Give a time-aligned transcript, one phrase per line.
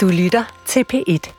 [0.00, 1.32] Du lytter til P1.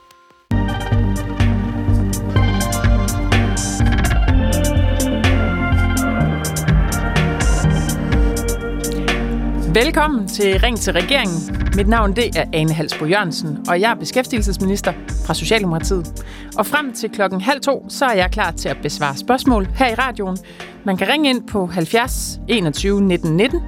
[9.74, 11.58] Velkommen til Ring til regeringen.
[11.76, 14.94] Mit navn det er Ane Halsbo Jørgensen, og jeg er beskæftigelsesminister
[15.26, 16.26] fra Socialdemokratiet.
[16.58, 19.88] Og frem til klokken halv to, så er jeg klar til at besvare spørgsmål her
[19.92, 20.38] i radioen.
[20.84, 23.62] Man kan ringe ind på 70 21 19 19,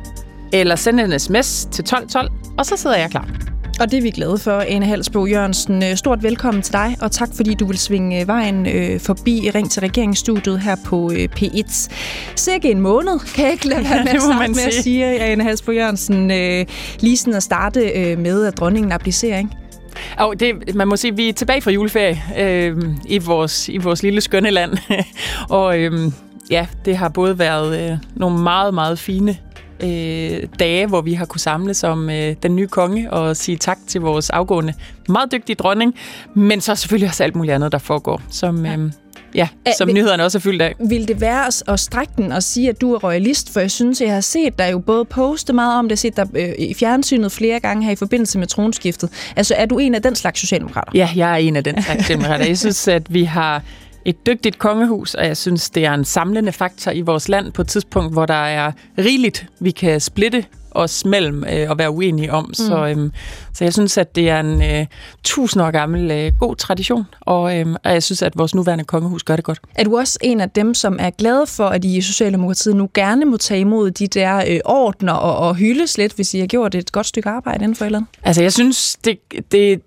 [0.54, 3.43] eller sende en sms til 12 12, og så sidder jeg klar.
[3.84, 5.84] Og det er vi glade for, Ane Halsbo Jørgensen.
[5.84, 9.52] Øh, stort velkommen til dig, og tak fordi du vil svinge øh, vejen øh, forbi
[9.56, 11.90] Ring til regeringsstudiet her på øh, P1.
[12.36, 14.74] Cirka en måned, kan jeg ikke lade være med, det må at, man med at
[14.74, 14.84] sige.
[14.84, 16.32] sige, Ane Halsbo Jørgensen.
[16.32, 16.66] Øh,
[17.00, 19.50] lige sådan at starte øh, med, at dronningen applicerer, ikke?
[20.18, 23.78] Og det, man må sige, at vi er tilbage fra juleferie øh, i, vores, i
[23.78, 24.78] vores lille skønne land.
[25.50, 26.12] og øh,
[26.50, 29.38] ja, det har både været øh, nogle meget, meget fine
[29.80, 33.78] øh, dage, hvor vi har kunne samles om øh, den nye konge og sige tak
[33.88, 34.74] til vores afgående
[35.10, 35.96] meget dygtige dronning,
[36.36, 38.92] men så selvfølgelig også alt muligt andet, der foregår, som, øh,
[39.36, 40.76] ja, Æ, som vil- nyhederne også er fyldt af.
[40.90, 43.54] Vil det være at, at strække den og sige, at du er royalist?
[43.54, 46.28] For jeg synes, jeg har set dig jo både poste meget om det, set dig
[46.36, 49.10] øh, i fjernsynet flere gange her i forbindelse med tronskiftet.
[49.36, 50.92] Altså, er du en af den slags socialdemokrater?
[50.96, 52.46] Ja, jeg er en af den slags demokrater.
[52.46, 53.62] Jeg synes, at vi har
[54.06, 57.62] et dygtigt kongehus, og jeg synes, det er en samlende faktor i vores land på
[57.62, 62.34] et tidspunkt, hvor der er rigeligt, vi kan splitte os mellem øh, og være uenige
[62.34, 62.46] om.
[62.46, 62.54] Mm.
[62.54, 63.12] Så, øhm,
[63.54, 64.86] så jeg synes, at det er en øh,
[65.24, 69.24] tusind år gammel øh, god tradition, og, øhm, og jeg synes, at vores nuværende kongehus
[69.24, 69.60] gør det godt.
[69.76, 72.90] Er du også en af dem, som er glade for, at I i Socialdemokratiet nu
[72.94, 76.48] gerne må tage imod de der øh, ordner og, og hyldes lidt, hvis I har
[76.48, 78.10] gjort et godt stykke arbejde inden for et eller andet?
[78.24, 79.20] Altså, jeg synes, det,
[79.52, 79.82] det,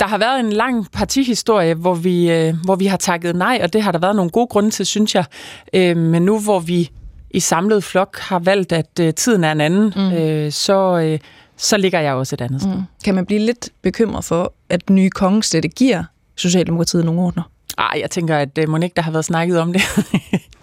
[0.00, 3.72] der har været en lang partihistorie, hvor vi, øh, hvor vi har takket nej, og
[3.72, 5.24] det har der været nogle gode grunde til, synes jeg.
[5.72, 6.90] Øh, men nu, hvor vi
[7.30, 10.12] i samlet flok har valgt, at øh, tiden er en anden, mm.
[10.12, 11.18] øh, så, øh,
[11.56, 12.74] så ligger jeg også et andet sted.
[12.74, 12.82] Mm.
[13.04, 16.04] Kan man blive lidt bekymret for, at nye konge slet ikke giver
[16.36, 17.42] Socialdemokratiet nogle ordner?
[17.78, 19.82] Ej, jeg tænker, at øh, Monique, der har været snakket om det.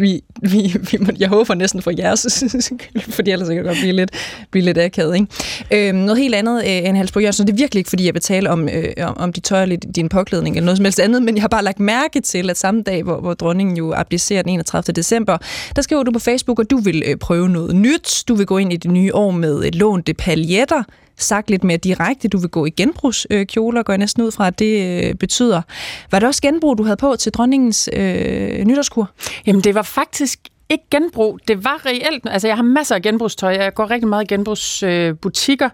[0.00, 2.20] Vi, vi, vi må, jeg håber næsten for jeres
[2.60, 4.10] skyld, fordi ellers kan det godt blive lidt,
[4.50, 5.14] blive lidt akavet.
[5.14, 5.88] Ikke?
[5.88, 8.22] Øhm, noget helt andet øh, end Halsbro Jørgensen, det er virkelig ikke, fordi jeg vil
[8.22, 11.22] tale om, øh, om, om de tøjer lidt din påklædning eller noget som helst andet,
[11.22, 14.42] men jeg har bare lagt mærke til, at samme dag, hvor, hvor dronningen jo abdicerer
[14.42, 14.92] den 31.
[14.92, 15.38] december,
[15.76, 18.24] der skriver du på Facebook, at du vil øh, prøve noget nyt.
[18.28, 20.82] Du vil gå ind i det nye år med øh, lånte paljetter.
[21.22, 24.58] Sagt lidt mere direkte, du vil gå i genbrugskjoler, går jeg næsten ud fra, at
[24.58, 25.62] det øh, betyder.
[26.10, 29.10] Var det også genbrug, du havde på til dronningens øh, nytårskur?
[29.46, 30.38] Jamen, det var faktisk
[30.68, 31.38] ikke genbrug.
[31.48, 32.26] Det var reelt.
[32.30, 33.50] Altså, jeg har masser af genbrugstøj.
[33.50, 35.68] Jeg går rigtig meget i genbrugsbutikker.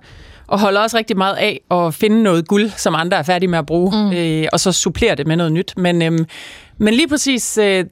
[0.46, 3.58] Og holder også rigtig meget af at finde noget guld, som andre er færdige med
[3.58, 4.12] at bruge, mm.
[4.12, 5.72] øh, og så supplere det med noget nyt.
[5.76, 6.24] Men, øhm,
[6.78, 7.84] men lige præcis øh,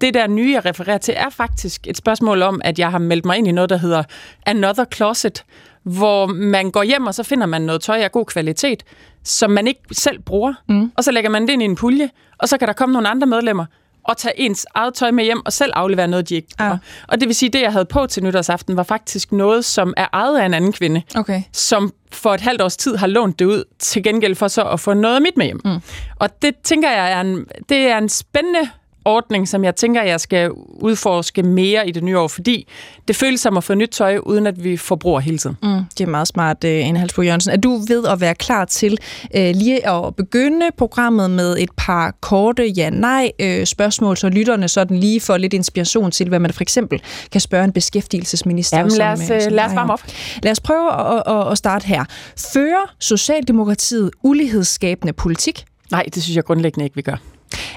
[0.00, 3.24] det der nye, jeg refererer til, er faktisk et spørgsmål om, at jeg har meldt
[3.24, 4.02] mig ind i noget, der hedder
[4.46, 5.44] Another Closet,
[5.82, 8.82] hvor man går hjem, og så finder man noget tøj af god kvalitet,
[9.24, 10.92] som man ikke selv bruger, mm.
[10.96, 13.08] og så lægger man det ind i en pulje, og så kan der komme nogle
[13.08, 13.64] andre medlemmer,
[14.04, 16.72] og tage ens eget tøj med hjem og selv aflevere noget, de ikke bruger.
[16.72, 16.78] Ah.
[17.08, 19.94] Og det vil sige, at det, jeg havde på til nytårsaften, var faktisk noget, som
[19.96, 21.42] er ejet af en anden kvinde, Okay.
[21.52, 24.80] som for et halvt års tid har lånt det ud, til gengæld for så at
[24.80, 25.60] få noget af mit med hjem.
[25.64, 25.80] Mm.
[26.16, 28.70] Og det tænker jeg er en, det er en spændende
[29.04, 32.68] ordning, som jeg tænker, jeg skal udforske mere i det nye år, fordi
[33.08, 35.56] det føles som at få nyt tøj, uden at vi forbruger hele tiden.
[35.62, 37.52] Mm, det er meget smart, uh, Anne Halsbo Jørgensen.
[37.52, 38.98] Er du ved at være klar til
[39.34, 45.36] uh, lige at begynde programmet med et par korte ja-nej-spørgsmål, så lytterne sådan lige får
[45.36, 47.02] lidt inspiration til, hvad man for eksempel
[47.32, 50.02] kan spørge en beskæftigelsesminister Jamen, lad os, øh, øh, som lad os varme op.
[50.42, 52.04] Lad os prøve at, at, at starte her.
[52.52, 55.64] Fører Socialdemokratiet ulighedsskabende politik?
[55.90, 57.16] Nej, det synes jeg grundlæggende ikke, vi gør.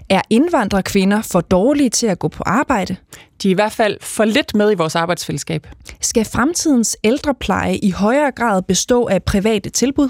[0.09, 2.95] Er indvandrerkvinder for dårlige til at gå på arbejde?
[3.43, 5.67] De er i hvert fald for lidt med i vores arbejdsfællesskab.
[6.01, 10.09] Skal fremtidens ældrepleje i højere grad bestå af private tilbud?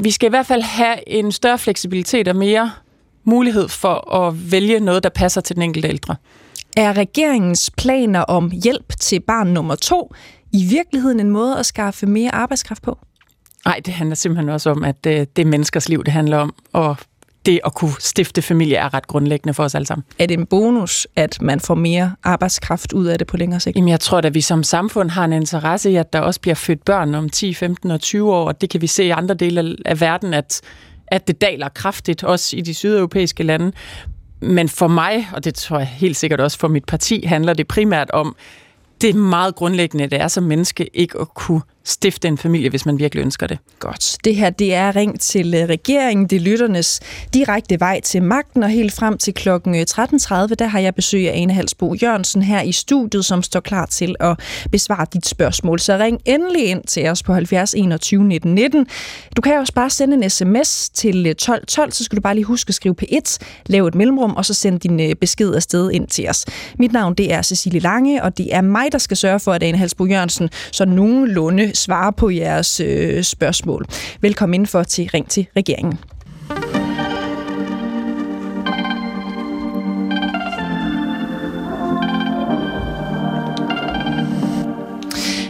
[0.00, 2.72] Vi skal i hvert fald have en større fleksibilitet og mere
[3.24, 6.16] mulighed for at vælge noget, der passer til den enkelte ældre.
[6.76, 10.14] Er regeringens planer om hjælp til barn nummer to
[10.52, 12.98] i virkeligheden en måde at skaffe mere arbejdskraft på?
[13.64, 16.54] Nej, det handler simpelthen også om, at øh, det er menneskers liv, det handler om,
[16.72, 16.96] og
[17.46, 20.04] det at kunne stifte familie er ret grundlæggende for os alle sammen.
[20.18, 23.76] Er det en bonus, at man får mere arbejdskraft ud af det på længere sigt?
[23.76, 26.54] Jamen, jeg tror at vi som samfund har en interesse i, at der også bliver
[26.54, 29.34] født børn om 10, 15 og 20 år, og det kan vi se i andre
[29.34, 30.60] dele af verden, at,
[31.06, 33.72] at det daler kraftigt, også i de sydeuropæiske lande.
[34.40, 37.68] Men for mig, og det tror jeg helt sikkert også for mit parti, handler det
[37.68, 38.36] primært om,
[39.00, 42.86] det er meget grundlæggende, det er som menneske ikke at kunne stifte en familie, hvis
[42.86, 43.58] man virkelig ønsker det.
[43.78, 44.16] Godt.
[44.24, 46.26] Det her, det er ring til øh, regeringen.
[46.26, 47.00] Det er lytternes
[47.34, 51.30] direkte vej til magten, og helt frem til klokken øh, 13.30, der har jeg besøg
[51.30, 54.40] af Ane Halsbo Jørgensen her i studiet, som står klar til at
[54.72, 55.80] besvare dit spørgsmål.
[55.80, 58.86] Så ring endelig ind til os på 70 21 19 19.
[59.36, 62.34] Du kan også bare sende en sms til øh, 12 12, så skal du bare
[62.34, 66.06] lige huske at skrive P1, lave et mellemrum, og så sende din besked afsted ind
[66.06, 66.46] til os.
[66.78, 69.62] Mit navn, det er Cecilie Lange, og det er mig, der skal sørge for, at
[69.62, 73.86] Ane Halsbo Jørgensen så nogenlunde svare på jeres øh, spørgsmål.
[74.20, 75.98] Velkommen indenfor til Ring til regeringen.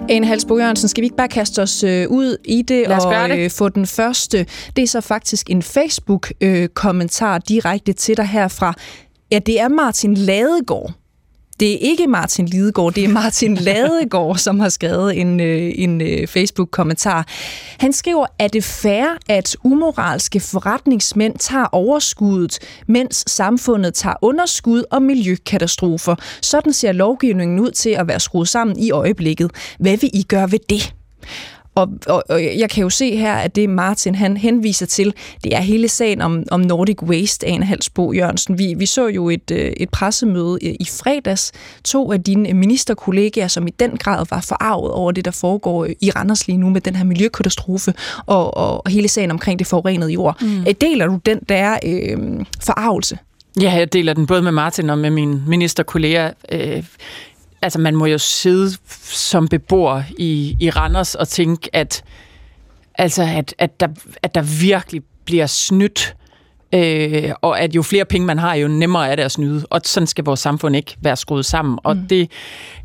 [0.09, 3.39] En Halsbo Jørgensen, skal vi ikke bare kaste os øh, ud i det og det.
[3.39, 4.47] Øh, få den første?
[4.77, 8.75] Det er så faktisk en Facebook-kommentar øh, direkte til dig herfra.
[9.31, 10.93] Ja, det er Martin Ladegaard,
[11.61, 16.01] det er ikke Martin Lidegaard, det er Martin Ladegaard, som har skrevet en, øh, en
[16.01, 17.27] øh, Facebook-kommentar.
[17.79, 25.03] Han skriver, at det fair, at umoralske forretningsmænd tager overskuddet, mens samfundet tager underskud og
[25.03, 26.15] miljøkatastrofer.
[26.43, 29.51] Sådan ser lovgivningen ud til at være skruet sammen i øjeblikket.
[29.79, 30.95] Hvad vil I gøre ved det?
[31.75, 35.15] Og, og, og jeg kan jo se her, at det Martin han henviser til,
[35.45, 38.59] det er hele sagen om, om Nordic Waste af en Halsbo Jørgensen.
[38.59, 41.53] Vi, vi så jo et, øh, et pressemøde i fredags.
[41.85, 46.11] To af dine ministerkollegaer, som i den grad var forarvet over det, der foregår i
[46.11, 47.95] Randers lige nu med den her miljøkatastrofe
[48.27, 50.43] og, og, og hele sagen omkring det forurenede jord.
[50.43, 50.75] Mm.
[50.81, 52.19] Deler du den der øh,
[52.63, 53.19] forarvelse?
[53.61, 56.31] Ja, jeg deler den både med Martin og med mine ministerkolleger.
[57.63, 58.71] Altså man må jo sidde
[59.03, 62.05] som beboer i, i Randers og tænke, at,
[62.95, 63.89] altså at, at, der,
[64.23, 66.17] at der virkelig bliver snydt,
[66.75, 69.67] øh, og at jo flere penge man har, jo nemmere er det at snyde.
[69.71, 71.79] Og sådan skal vores samfund ikke være skruet sammen.
[71.85, 72.09] Og mm.
[72.09, 72.31] det,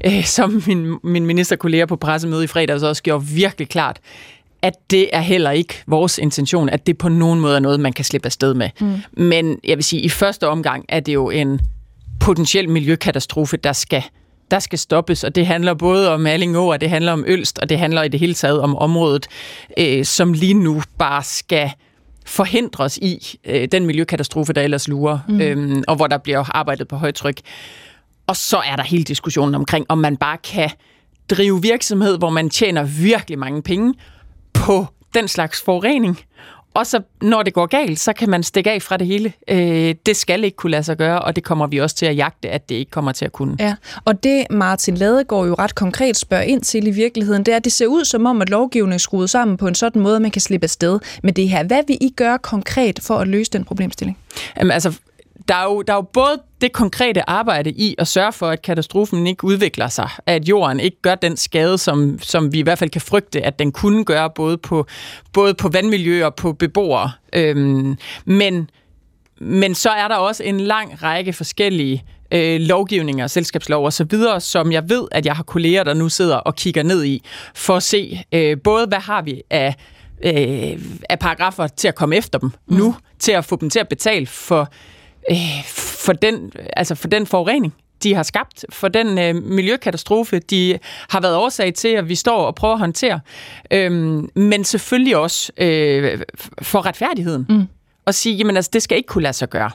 [0.06, 4.00] øh, som min, min ministerkollega på pressemødet i fredags også gjorde virkelig klart,
[4.62, 7.94] at det er heller ikke vores intention, at det på nogen måde er noget, man
[7.94, 8.70] kan slippe afsted med.
[8.82, 8.98] Mm.
[9.24, 11.60] Men jeg vil sige, i første omgang er det jo en
[12.20, 14.04] potentiel miljøkatastrofe, der skal
[14.52, 17.70] der skal stoppes, og det handler både om Allingå, og det handler om Ølst, og
[17.70, 19.28] det handler i det hele taget om området,
[19.78, 21.72] øh, som lige nu bare skal
[22.26, 25.42] forhindres i øh, den miljøkatastrofe, der ellers lurer, mm.
[25.42, 27.42] øh, og hvor der bliver arbejdet på højtryk.
[28.28, 30.70] Og så er der hele diskussionen omkring, om man bare kan
[31.30, 33.94] drive virksomhed, hvor man tjener virkelig mange penge
[34.54, 36.20] på den slags forurening,
[36.78, 39.34] og så når det går galt, så kan man stikke af fra det hele.
[39.48, 42.18] Øh, det skal ikke kunne lade sig gøre, og det kommer vi også til at
[42.18, 43.56] jagte, at det ikke kommer til at kunne.
[43.60, 43.76] Ja,
[44.06, 47.66] og det Martin Ladegaard jo ret konkret spørger ind til i virkeligheden, det er, at
[47.66, 50.22] det ser ud som om, at lovgivningen er skruet sammen på en sådan måde, at
[50.22, 51.64] man kan slippe afsted med det her.
[51.64, 54.18] Hvad vil I gøre konkret for at løse den problemstilling?
[54.58, 55.00] Jamen, altså,
[55.48, 58.62] der er, jo, der er jo både det konkrete arbejde i at sørge for, at
[58.62, 62.80] katastrofen ikke udvikler sig, at jorden ikke gør den skade, som, som vi i hvert
[62.80, 64.86] fald kan frygte, at den kunne gøre både på,
[65.34, 67.12] både på vandmiljø og på beboere.
[67.34, 68.70] Øhm, men,
[69.42, 74.42] men så er der også en lang række forskellige øh, lovgivninger, selskabslov og så videre,
[74.42, 77.24] som jeg ved, at jeg har kolleger, der nu sidder og kigger ned i,
[77.56, 79.76] for at se øh, både, hvad har vi af
[80.24, 80.80] øh,
[81.10, 82.78] af paragrafer til at komme efter dem mm.
[82.78, 84.70] nu, til at få dem til at betale for
[85.32, 85.64] øh,
[86.06, 87.74] for, den, altså for den forurening,
[88.04, 90.80] de har skabt, for den øh, miljøkatastrofe, de
[91.10, 93.20] har været årsag til, at vi står og prøver at håndtere.
[93.72, 96.22] Øhm, men selvfølgelig også øh,
[96.62, 97.46] for retfærdigheden.
[97.50, 97.68] Mm
[98.08, 99.72] og sige, jamen altså, det skal ikke kunne lade sig gøre.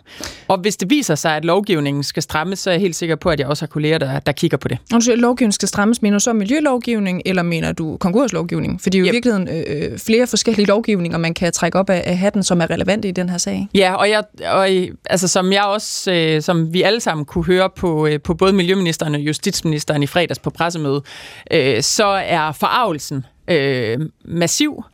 [0.49, 3.29] Og hvis det viser sig, at lovgivningen skal strammes, så er jeg helt sikker på,
[3.29, 4.79] at jeg også har kolleger, der, der kigger på det.
[4.91, 8.81] Når du siger, at lovgivningen skal strammes, mener du så miljølovgivning, eller mener du konkurslovgivning?
[8.81, 9.13] For det er jo yep.
[9.13, 12.61] i virkeligheden øh, øh, flere forskellige lovgivninger, man kan trække op af, af hatten, som
[12.61, 13.69] er relevante i den her sag.
[13.75, 14.69] Ja, og, jeg, og
[15.11, 18.53] altså, som jeg også, øh, som vi alle sammen kunne høre på, øh, på både
[18.53, 21.03] Miljøministeren og Justitsministeren i fredags på pressemøde,
[21.51, 24.85] øh, så er forarvelsen øh, massiv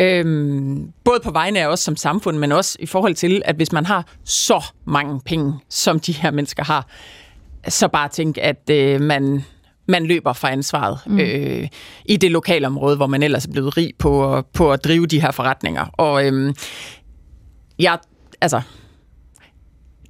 [0.00, 3.72] Øhm, både på vegne af os som samfund, men også i forhold til, at hvis
[3.72, 6.86] man har så mange penge, som de her mennesker har,
[7.68, 9.44] så bare tænk, at øh, man,
[9.86, 11.18] man løber fra ansvaret mm.
[11.18, 11.68] øh,
[12.04, 15.20] i det lokale område, hvor man ellers er blevet rig på, på at drive de
[15.20, 15.84] her forretninger.
[15.92, 16.54] Og øh,
[17.78, 17.96] ja,
[18.40, 18.60] altså,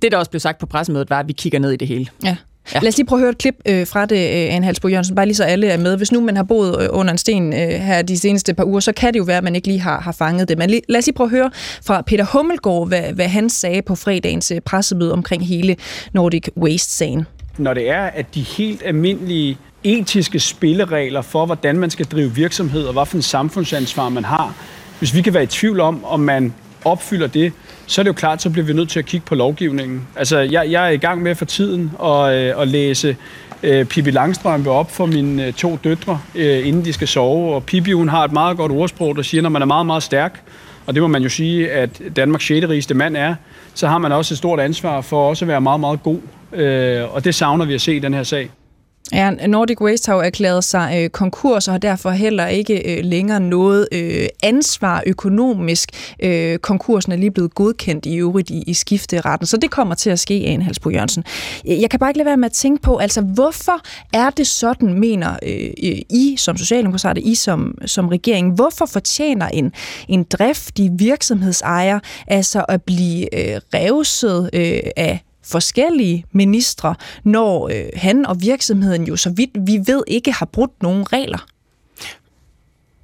[0.02, 2.06] det der også blev sagt på pressemødet, var, at vi kigger ned i det hele.
[2.24, 2.36] Ja.
[2.74, 2.78] Ja.
[2.78, 5.14] Lad os lige prøve at høre et klip øh, fra det, øh, Anne Halsbo Jørgensen,
[5.14, 5.96] bare lige så alle er med.
[5.96, 8.80] Hvis nu man har boet øh, under en sten øh, her de seneste par uger,
[8.80, 10.58] så kan det jo være, at man ikke lige har, har fanget det.
[10.58, 11.50] Men lige, lad os lige prøve at høre
[11.86, 15.76] fra Peter Hummelgaard, hvad, hvad han sagde på fredagens øh, pressemøde omkring hele
[16.12, 17.26] Nordic Waste-sagen.
[17.58, 22.84] Når det er, at de helt almindelige etiske spilleregler for, hvordan man skal drive virksomhed
[22.84, 24.54] og hvad for en samfundsansvar man har,
[24.98, 26.54] hvis vi kan være i tvivl om, om man
[26.84, 27.52] opfylder det,
[27.86, 30.08] så er det jo klart, så bliver vi nødt til at kigge på lovgivningen.
[30.16, 33.16] Altså, jeg, jeg er i gang med for tiden at, øh, at læse
[33.62, 37.54] øh, Pippi Langstrømpe op for mine øh, to døtre, øh, inden de skal sove.
[37.54, 40.02] Og Pippi, hun har et meget godt ordsprog, der siger, når man er meget, meget
[40.02, 40.42] stærk,
[40.86, 42.68] og det må man jo sige, at Danmarks 6.
[42.68, 43.34] rigeste mand er,
[43.74, 46.18] så har man også et stort ansvar for også at være meget, meget god.
[46.52, 48.50] Øh, og det savner vi at se i den her sag.
[49.12, 53.04] Ja, Nordic Waste har jo erklæret sig øh, konkurs og har derfor heller ikke øh,
[53.04, 56.14] længere noget øh, ansvar økonomisk.
[56.20, 60.10] Øh, konkursen er lige blevet godkendt i øvrigt i, i skifteretten, så det kommer til
[60.10, 61.24] at ske, Ane Halsbo Jørgensen.
[61.64, 63.80] Jeg kan bare ikke lade være med at tænke på, altså hvorfor
[64.12, 69.48] er det sådan, mener øh, øh I som Socialdemokrater, I som, som regering, hvorfor fortjener
[69.48, 69.72] en,
[70.08, 78.26] en driftig virksomhedsejer altså at blive øh, revset øh, af forskellige ministre, når øh, han
[78.26, 81.46] og virksomheden jo så vidt vi ved ikke har brudt nogen regler.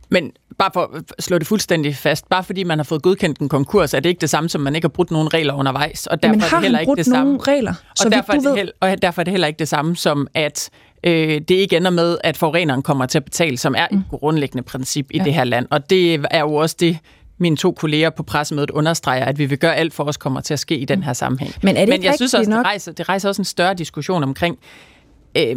[0.09, 3.49] Men bare for at slå det fuldstændig fast, bare fordi man har fået godkendt en
[3.49, 6.07] konkurs, er det ikke det samme, som man ikke har brudt nogen regler undervejs.
[6.07, 7.39] Og derfor Men har er det heller ikke det samme.
[7.39, 7.75] regler?
[7.97, 10.27] Så og, derfor er det heller, og derfor er det heller ikke det samme som,
[10.35, 10.71] at
[11.05, 14.03] øh, det ikke ender med, at forureneren kommer til at betale, som er et mm.
[14.11, 15.25] grundlæggende princip i ja.
[15.25, 15.67] det her land.
[15.71, 16.99] Og det er jo også det,
[17.41, 20.53] mine to kolleger på pressemødet understreger, at vi vil gøre alt for os kommer til
[20.55, 21.55] at ske i den her sammenhæng.
[21.63, 22.59] Men, er det Men jeg synes også, nok?
[22.59, 24.59] det rejser, det rejser også en større diskussion omkring
[25.37, 25.57] øh,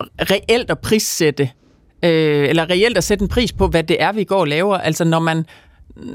[0.00, 1.50] reelt at prissætte,
[2.02, 4.78] øh, eller reelt at sætte en pris på, hvad det er, vi går og laver.
[4.78, 5.46] Altså når man,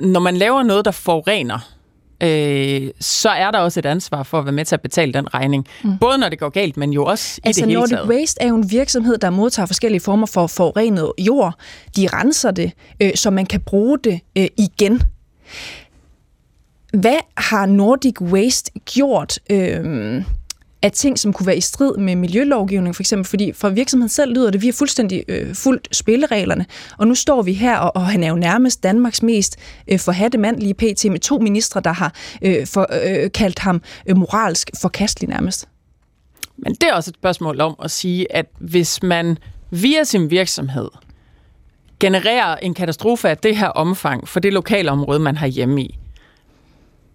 [0.01, 1.73] når man laver noget, der forurener,
[2.23, 5.33] øh, så er der også et ansvar for at være med til at betale den
[5.33, 5.67] regning.
[5.83, 5.97] Mm.
[5.97, 8.09] Både når det går galt, men jo også i altså, det hele Nordic taget.
[8.09, 11.53] Waste er jo en virksomhed, der modtager forskellige former for forurenet jord.
[11.97, 15.01] De renser det, øh, så man kan bruge det øh, igen.
[16.93, 19.39] Hvad har Nordic Waste gjort...
[19.49, 20.23] Øh,
[20.83, 24.33] af ting, som kunne være i strid med miljølovgivning, for eksempel, fordi for virksomheden selv
[24.33, 26.65] lyder det, vi har fuldstændig øh, fuldt spillereglerne,
[26.97, 30.37] og nu står vi her, og, og han er jo nærmest Danmarks mest øh, forhatte
[30.37, 31.05] mand lige pt.
[31.11, 35.67] med to ministre, der har øh, for, øh, kaldt ham øh, moralsk forkastelig nærmest.
[36.57, 39.37] Men det er også et spørgsmål om at sige, at hvis man
[39.71, 40.89] via sin virksomhed
[41.99, 45.99] genererer en katastrofe af det her omfang for det lokale område, man har hjemme i,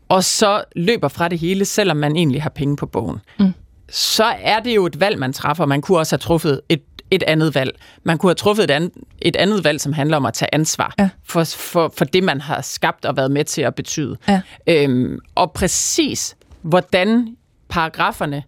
[0.09, 3.53] og så løber fra det hele, selvom man egentlig har penge på bogen, mm.
[3.89, 5.67] Så er det jo et valg, man træffer.
[5.67, 7.79] Man kunne også have truffet et, et andet valg.
[8.03, 8.93] Man kunne have truffet et andet,
[9.23, 11.09] et andet valg, som handler om at tage ansvar ja.
[11.25, 14.17] for, for, for det, man har skabt og været med til at betyde.
[14.29, 14.41] Ja.
[14.67, 17.37] Øhm, og præcis hvordan
[17.69, 18.43] paragraferne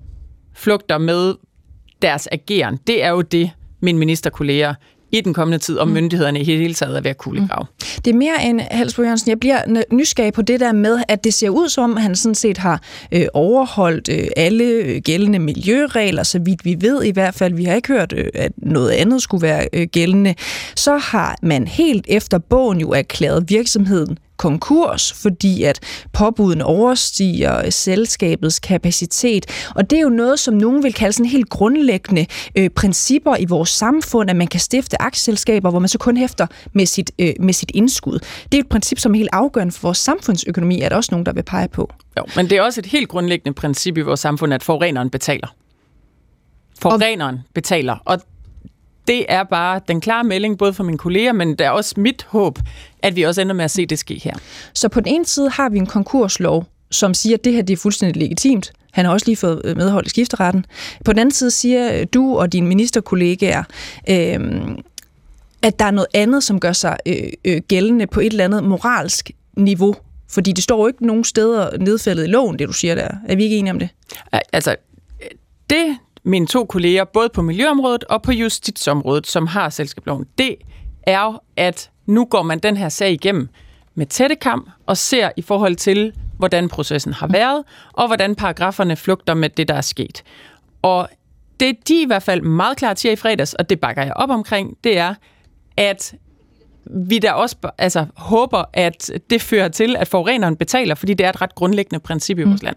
[0.54, 1.34] flugter med
[2.02, 4.74] deres ageren, det er jo det, mine ministerkolleger
[5.12, 5.94] i den kommende tid, om mm.
[5.94, 7.66] myndighederne i hele taget er ved at kuglegrave.
[7.70, 7.86] Mm.
[8.04, 9.28] Det er mere end Halsbo Jørgensen.
[9.28, 12.34] Jeg bliver nysgerrig på det der med, at det ser ud som, at han sådan
[12.34, 17.34] set har øh, overholdt øh, alle øh, gældende miljøregler, så vidt vi ved i hvert
[17.34, 17.54] fald.
[17.54, 20.34] Vi har ikke hørt, øh, at noget andet skulle være øh, gældende.
[20.76, 25.80] Så har man helt efter bogen jo erklæret virksomheden konkurs, fordi at
[26.12, 29.70] påbuden overstiger selskabets kapacitet.
[29.74, 33.44] Og det er jo noget, som nogen vil kalde sådan helt grundlæggende øh, principper i
[33.44, 37.32] vores samfund, at man kan stifte aktieselskaber, hvor man så kun hæfter med sit, øh,
[37.40, 38.18] med sit indskud.
[38.52, 41.26] Det er et princip, som er helt afgørende for vores samfundsøkonomi, er der også nogen,
[41.26, 41.90] der vil pege på.
[42.18, 45.54] Jo, men det er også et helt grundlæggende princip i vores samfund, at forureneren betaler.
[46.78, 47.96] Forureneren betaler.
[48.04, 48.20] Og
[49.10, 52.26] det er bare den klare melding, både for mine kolleger, men det er også mit
[52.28, 52.58] håb,
[53.02, 54.34] at vi også ender med at se det ske her.
[54.74, 57.72] Så på den ene side har vi en konkurslov, som siger, at det her det
[57.72, 58.72] er fuldstændig legitimt.
[58.92, 60.66] Han har også lige fået øh, medhold i skifteretten.
[61.04, 63.62] På den anden side siger du og dine ministerkollegaer,
[64.08, 64.40] øh,
[65.62, 68.64] at der er noget andet, som gør sig øh, øh, gældende på et eller andet
[68.64, 69.94] moralsk niveau.
[70.28, 73.08] Fordi det står jo ikke nogen steder nedfældet i loven, det du siger der.
[73.28, 73.88] Er vi ikke enige om det?
[74.52, 74.76] Altså,
[75.70, 80.56] det mine to kolleger, både på miljøområdet og på justitsområdet, som har selskabsloven, det
[81.02, 83.48] er jo, at nu går man den her sag igennem
[83.94, 89.34] med tættekam og ser i forhold til, hvordan processen har været, og hvordan paragraferne flugter
[89.34, 90.22] med det, der er sket.
[90.82, 91.08] Og
[91.60, 94.30] det, de i hvert fald meget klart siger i fredags, og det bakker jeg op
[94.30, 95.14] omkring, det er,
[95.76, 96.14] at
[96.86, 101.30] vi da også altså, håber, at det fører til, at forureneren betaler, fordi det er
[101.30, 102.68] et ret grundlæggende princip i vores mm.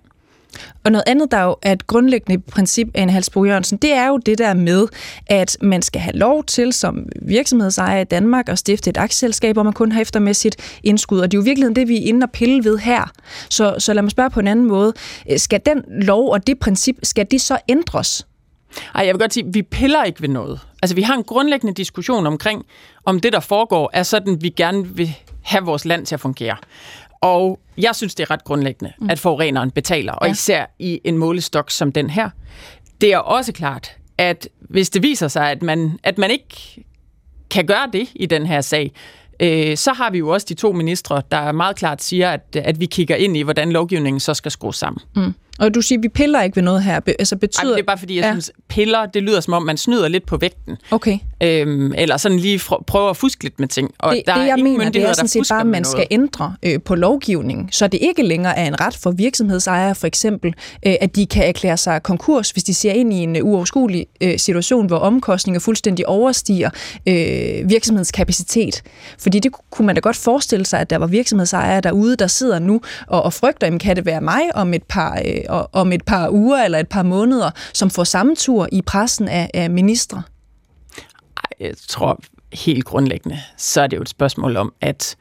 [0.84, 4.08] Og noget andet, der jo er et grundlæggende princip af en Halsbo Jørgensen, det er
[4.08, 4.88] jo det der med,
[5.28, 9.64] at man skal have lov til som virksomhedsejer i Danmark at stifte et aktieselskab, hvor
[9.64, 11.20] man kun har efter med sit indskud.
[11.20, 13.12] Og det er jo virkelig det, vi er inde og pille ved her.
[13.50, 14.94] Så, så lad mig spørge på en anden måde.
[15.32, 18.28] Øh, skal den lov og det princip, skal det så ændres?
[18.96, 20.60] Ej, jeg vil godt sige, vi piller ikke ved noget.
[20.82, 22.66] Altså, vi har en grundlæggende diskussion omkring,
[23.06, 26.56] om det, der foregår, er sådan, vi gerne vil have vores land til at fungere.
[27.24, 29.10] Og jeg synes, det er ret grundlæggende, mm.
[29.10, 30.32] at forureneren betaler, og ja.
[30.32, 32.30] især i en målestok som den her.
[33.02, 36.84] Det er også klart, at hvis det viser sig, at man, at man ikke
[37.50, 38.92] kan gøre det i den her sag,
[39.40, 42.80] øh, så har vi jo også de to ministre, der meget klart siger, at, at
[42.80, 45.02] vi kigger ind i, hvordan lovgivningen så skal skrues sammen.
[45.16, 45.34] Mm.
[45.60, 47.00] Og du siger, at vi piller ikke ved noget her.
[47.20, 47.64] Altså betyder...
[47.64, 48.32] Ej, det er bare fordi, jeg ja.
[48.32, 50.78] synes, piller, det lyder som om, man snyder lidt på vægten.
[50.92, 51.20] Okay.
[51.44, 53.92] Øhm, eller sådan lige prøver at fuske lidt med ting.
[54.00, 55.86] Og Det, der det er jeg ingen mener, det er sådan set bare, at man
[55.86, 60.08] skal ændre øh, på lovgivningen, så det ikke længere er en ret for virksomhedsejere, for
[60.08, 60.54] eksempel,
[60.86, 64.06] øh, at de kan erklære sig konkurs, hvis de ser ind i en øh, uoverskuelig
[64.22, 66.70] øh, situation, hvor omkostninger fuldstændig overstiger
[67.08, 68.82] øh, virksomhedens kapacitet.
[69.20, 72.60] Fordi det kunne man da godt forestille sig, at der var virksomhedsejere derude, der sidder
[72.60, 76.04] nu og, og frygter, jamen, kan det være mig om et, par, øh, om et
[76.06, 80.24] par uger eller et par måneder, som får samme tur i pressen af, af ministre?
[81.64, 82.20] Jeg tror
[82.54, 85.16] helt grundlæggende, så er det jo et spørgsmål om, at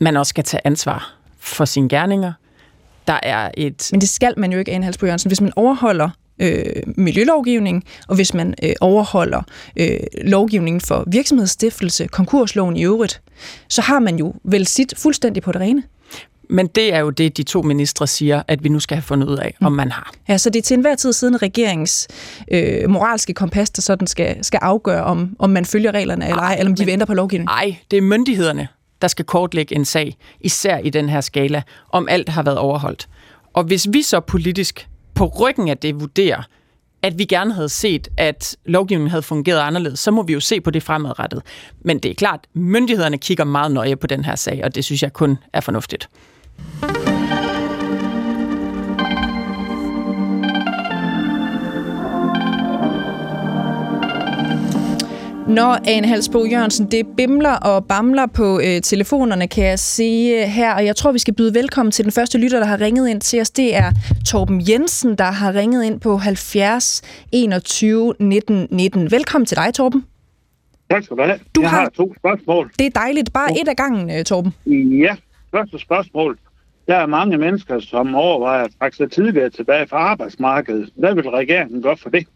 [0.00, 2.32] man også skal tage ansvar for sine gerninger.
[3.06, 3.88] Der er et...
[3.92, 5.28] Men det skal man jo ikke, Anne Halsbo Jørgensen.
[5.28, 9.42] Hvis man overholder øh, miljølovgivning, og hvis man øh, overholder
[9.76, 13.22] øh, lovgivningen for virksomhedsstiftelse, konkursloven i øvrigt,
[13.68, 15.82] så har man jo vel sit fuldstændig på det rene.
[16.50, 19.28] Men det er jo det, de to ministre siger, at vi nu skal have fundet
[19.28, 20.12] ud af, om man har.
[20.28, 22.08] Ja, så det er til enhver tid siden regeringens
[22.52, 26.56] øh, moralske kompas, der sådan skal, skal afgøre, om, om man følger reglerne eller ej,
[26.58, 27.54] eller om de ændre på lovgivningen.
[27.54, 28.68] Nej, det er myndighederne,
[29.02, 33.08] der skal kortlægge en sag, især i den her skala, om alt har været overholdt.
[33.52, 36.42] Og hvis vi så politisk på ryggen af det vurderer,
[37.02, 40.60] at vi gerne havde set, at lovgivningen havde fungeret anderledes, så må vi jo se
[40.60, 41.42] på det fremadrettet.
[41.84, 45.02] Men det er klart, myndighederne kigger meget nøje på den her sag, og det synes
[45.02, 46.08] jeg kun er fornuftigt.
[55.48, 60.74] Når Ane Halsbo Jørgensen, det bimler og bamler på øh, telefonerne, kan jeg se her,
[60.74, 63.20] og jeg tror, vi skal byde velkommen til den første lytter, der har ringet ind
[63.20, 63.50] til os.
[63.50, 63.90] Det er
[64.26, 67.02] Torben Jensen, der har ringet ind på 70
[67.32, 69.10] 21 19 19.
[69.10, 70.04] Velkommen til dig, Torben.
[70.90, 71.38] Tak skal du have.
[71.56, 71.88] Du jeg har- har...
[71.96, 72.70] to spørgsmål.
[72.78, 73.32] Det er dejligt.
[73.32, 74.54] Bare et af gangen, øh, Torben.
[75.00, 75.16] Ja,
[75.54, 76.38] første spørgsmål.
[76.88, 80.90] Der er mange mennesker, som overvejer at trække sig tidligere tilbage fra arbejdsmarkedet.
[80.96, 82.26] Hvad vil regeringen gøre for det?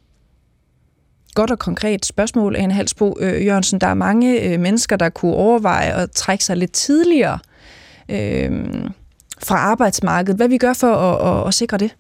[1.35, 3.81] Godt og konkret spørgsmål, Ane Halsbo øh, Jørgensen.
[3.81, 7.39] Der er mange øh, mennesker, der kunne overveje at trække sig lidt tidligere
[8.09, 8.51] øh,
[9.43, 10.37] fra arbejdsmarkedet.
[10.37, 11.95] Hvad vi gør for at, at, at sikre det?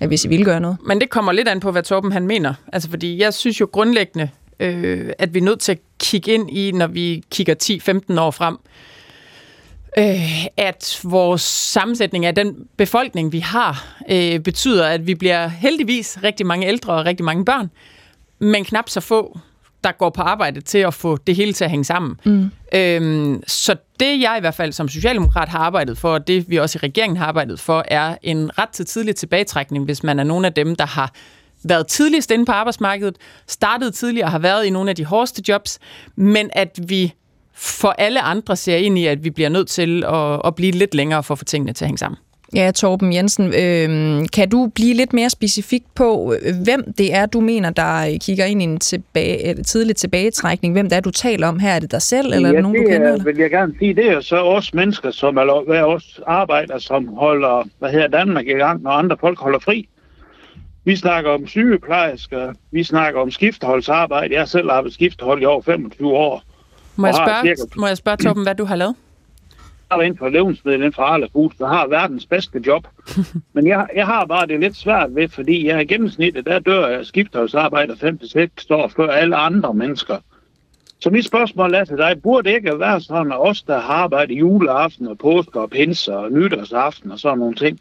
[0.00, 0.76] Ja, hvis I vil gøre noget.
[0.86, 2.54] Men det kommer lidt an på, hvad Torben han mener.
[2.72, 4.30] Altså, fordi jeg synes jo grundlæggende,
[4.60, 7.54] øh, at vi er nødt til at kigge ind i, når vi kigger
[8.14, 8.58] 10-15 år frem, øh,
[10.56, 16.46] at vores sammensætning af den befolkning, vi har, øh, betyder, at vi bliver heldigvis rigtig
[16.46, 17.70] mange ældre og rigtig mange børn,
[18.38, 19.38] men knap så få,
[19.84, 22.20] der går på arbejde til at få det hele til at hænge sammen.
[22.24, 22.50] Mm.
[22.74, 26.56] Øhm, så det, jeg i hvert fald som socialdemokrat har arbejdet for, og det vi
[26.56, 30.24] også i regeringen har arbejdet for, er en ret til tidlig tilbagetrækning, hvis man er
[30.24, 31.12] nogle af dem, der har
[31.64, 35.42] været tidligst inde på arbejdsmarkedet, startet tidligere og har været i nogle af de hårdeste
[35.48, 35.78] jobs,
[36.16, 37.14] men at vi
[37.58, 40.94] for alle andre ser ind i, at vi bliver nødt til at, at blive lidt
[40.94, 42.18] længere for at få tingene til at hænge sammen.
[42.54, 47.26] Ja, Torben Jensen, øh, kan du blive lidt mere specifik på, øh, hvem det er,
[47.26, 50.72] du mener, der kigger ind i en tilbage, eller tidlig tilbagetrækning?
[50.74, 51.70] Hvem det er, du taler om her?
[51.70, 53.08] Er det dig selv, eller er det nogen, du det kender?
[53.08, 53.24] er, Eller?
[53.24, 57.08] vil jeg gerne sige, det er så også mennesker, som er hvad også arbejder, som
[57.08, 59.88] holder hvad her Danmark i gang, når andre folk holder fri.
[60.84, 64.34] Vi snakker om sygeplejersker, vi snakker om skifteholdsarbejde.
[64.34, 66.42] Jeg har selv arbejdet skiftehold i over 25 år.
[66.98, 68.94] Må jeg, har spørge, cirka- må jeg spørge Torben, hvad du har lavet?
[69.90, 72.86] Jeg er inden for levensmiddel, inden for Arla Foods, der har verdens bedste job.
[73.54, 76.88] Men jeg, jeg har bare det lidt svært ved, fordi jeg i gennemsnittet, der dør
[76.88, 80.16] jeg skifteholdsarbejder 5-6 år før alle andre mennesker.
[81.00, 83.94] Så mit spørgsmål er til dig, burde det ikke være sådan, at os, der har
[83.94, 87.80] arbejdet juleaften og påske og pinse og nytårsaften og sådan nogle ting,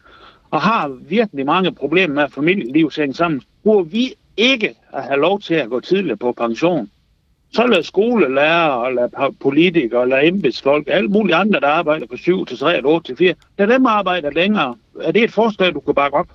[0.52, 5.54] og har virkelig mange problemer med familieliv sammen, burde vi ikke at have lov til
[5.54, 6.90] at gå tidligere på pension?
[7.54, 12.18] Så lad skolelærer, og lad politikere, og lad embedsfolk, alle mulige andre, der arbejder fra
[12.18, 14.76] 7 til 3 og 8 til 4, lad dem arbejde længere.
[15.02, 16.28] Er det et forslag, du kan bakke op?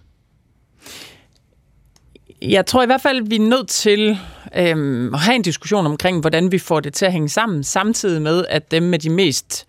[2.42, 4.18] Jeg tror i hvert fald, vi er nødt til
[4.56, 8.22] øhm, at have en diskussion omkring, hvordan vi får det til at hænge sammen, samtidig
[8.22, 9.66] med, at dem med de mest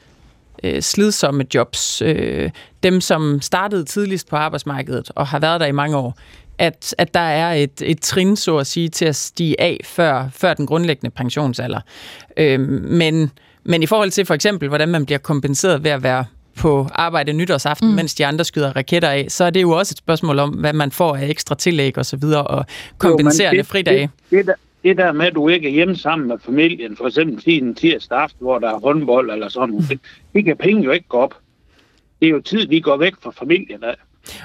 [0.63, 2.49] øh, slidsomme jobs, øh,
[2.83, 6.17] dem som startede tidligst på arbejdsmarkedet og har været der i mange år,
[6.57, 10.29] at, at der er et, et trin, så at sige, til at stige af før,
[10.33, 11.79] før den grundlæggende pensionsalder.
[12.37, 13.31] Øhm, men,
[13.63, 16.25] men i forhold til for eksempel, hvordan man bliver kompenseret ved at være
[16.57, 17.95] på arbejde nytårsaften, mm.
[17.95, 20.73] mens de andre skyder raketter af, så er det jo også et spørgsmål om, hvad
[20.73, 22.65] man får af ekstra tillæg og så videre, og
[22.97, 24.01] kompenserende Jo, men fridage.
[24.01, 27.07] Det, det, der, det der med, at du ikke er hjemme sammen med familien, for
[27.07, 29.99] eksempel sige en tirsdag aften, hvor der er håndbold eller sådan noget, det,
[30.33, 31.35] det kan penge jo ikke gå op.
[32.19, 33.95] Det er jo tid, vi går væk fra familien af.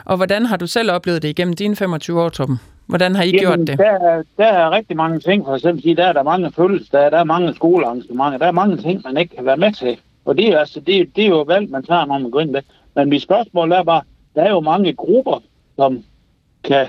[0.05, 2.61] Og hvordan har du selv oplevet det igennem dine 25 år, Torben?
[2.87, 3.79] Hvordan har I gjort det?
[3.79, 7.11] Der, er- der er rigtig mange ting, for eksempel sige, der er der mange fødselsdage,
[7.11, 9.97] der er mange skolearrangementer, der er mange ting, man ikke kan være med til.
[10.25, 12.51] Og det er, altså, det, det er jo valg, man tager, når man går ind
[12.51, 12.63] med.
[12.95, 14.03] Men mit spørgsmål er bare,
[14.35, 15.43] der er jo mange grupper,
[15.77, 16.05] som
[16.65, 16.87] kan,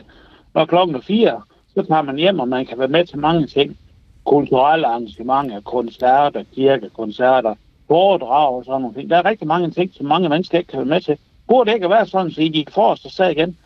[0.54, 1.42] når klokken er fire,
[1.76, 3.78] så tager man hjem, og man kan være med til mange ting.
[4.26, 7.56] Kulturelle arrangementer, koncerter, kirkekoncerter,
[7.88, 9.10] foredrag og sådan nogle ting.
[9.10, 11.18] Der er rigtig mange ting, som mange mennesker ikke kan være med til.
[11.50, 13.58] Burde det ikke være sådan, så I gik forrest og sagde igen,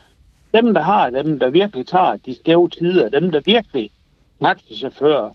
[0.54, 3.89] dem, der har, dem, der virkelig tager de skæve tider, dem, der virkelig
[4.41, 5.30] taxichauffører,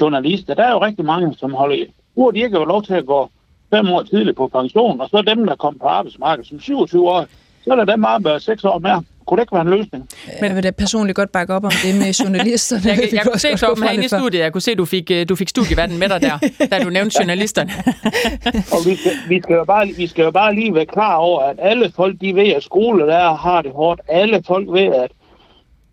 [0.00, 1.86] journalister, der er jo rigtig mange, som holder i.
[2.14, 3.30] Burde de ikke have lov til at gå
[3.70, 7.26] fem år tidligt på pension, og så dem, der kom på arbejdsmarkedet som 27 år,
[7.64, 9.04] så er der dem arbejder seks år mere.
[9.26, 10.08] Kunne det ikke være en løsning?
[10.40, 12.82] Men jeg vil da personligt godt bakke op om det med journalisterne.
[12.90, 14.84] Jeg, jeg, jeg kunne se, Torben, gå fra herinde i studiet, jeg kunne se, du
[14.84, 17.72] fik, øh, du fik studieverden med dig der, da du nævnte journalisterne.
[18.74, 21.40] Og vi skal, vi, skal jo bare, vi skal jo bare lige være klar over,
[21.40, 24.00] at alle folk, de ved, at skolelærer har det hårdt.
[24.08, 25.10] Alle folk ved, at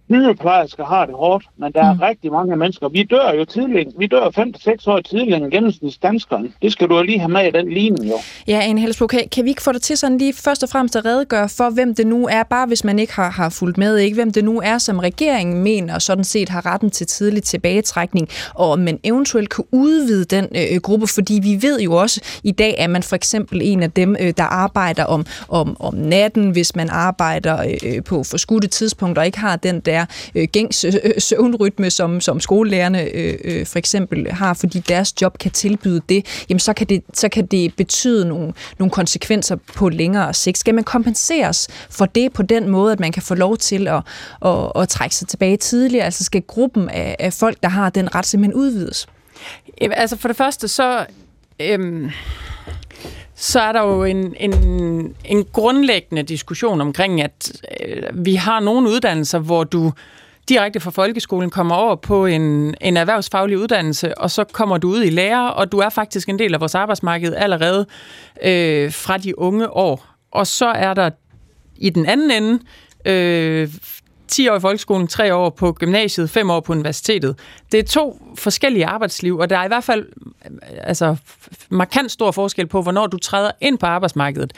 [0.10, 2.00] sygeplejersker har det hårdt, men der er mm.
[2.00, 2.90] rigtig mange mennesker.
[2.90, 3.90] Vi dør jo tidligt.
[3.98, 6.54] Vi dør 5-6 år tidligere end gennemsnitsdanskeren.
[6.62, 8.16] Det skal du jo lige have med i den ligning, jo.
[8.48, 10.96] Ja, Anne Helsbo, kan, kan vi ikke få dig til sådan lige først og fremmest
[10.96, 13.98] at redegøre for, hvem det nu er, bare hvis man ikke har, har fulgt med,
[13.98, 18.30] ikke hvem det nu er, som regeringen mener sådan set har retten til tidlig tilbagetrækning,
[18.56, 22.52] og om man eventuelt kan udvide den øh, gruppe, fordi vi ved jo også i
[22.52, 26.52] dag, at man for eksempel en af dem, øh, der arbejder om, om, om natten,
[26.52, 29.99] hvis man arbejder øh, på forskudte tidspunkter og ikke har den der
[30.36, 35.22] øh, gængs øh, øh, søvnrytme, som, som skolelærerne øh, øh, for eksempel har, fordi deres
[35.22, 39.56] job kan tilbyde det, jamen så kan det, så kan det betyde nogle, nogle konsekvenser
[39.76, 40.58] på længere sigt.
[40.58, 44.02] Skal man kompenseres for det på den måde, at man kan få lov til at,
[44.46, 46.06] at, at trække sig tilbage tidligere?
[46.06, 49.08] Altså skal gruppen af, af folk, der har den ret, simpelthen udvides?
[49.82, 51.06] Jamen, Altså for det første, så...
[51.60, 52.12] Øhm
[53.40, 58.90] så er der jo en, en, en grundlæggende diskussion omkring, at øh, vi har nogle
[58.90, 59.92] uddannelser, hvor du
[60.50, 65.04] direkte fra folkeskolen kommer over på en, en erhvervsfaglig uddannelse, og så kommer du ud
[65.04, 67.86] i lærer, og du er faktisk en del af vores arbejdsmarked allerede
[68.44, 70.06] øh, fra de unge år.
[70.32, 71.10] Og så er der
[71.76, 72.60] i den anden ende
[73.06, 73.70] øh,
[74.30, 77.40] 10 år i folkeskolen, 3 år på gymnasiet, 5 år på universitetet.
[77.72, 80.06] Det er to forskellige arbejdsliv, og der er i hvert fald
[80.82, 81.16] altså,
[81.70, 84.54] markant stor forskel på, hvornår du træder ind på arbejdsmarkedet.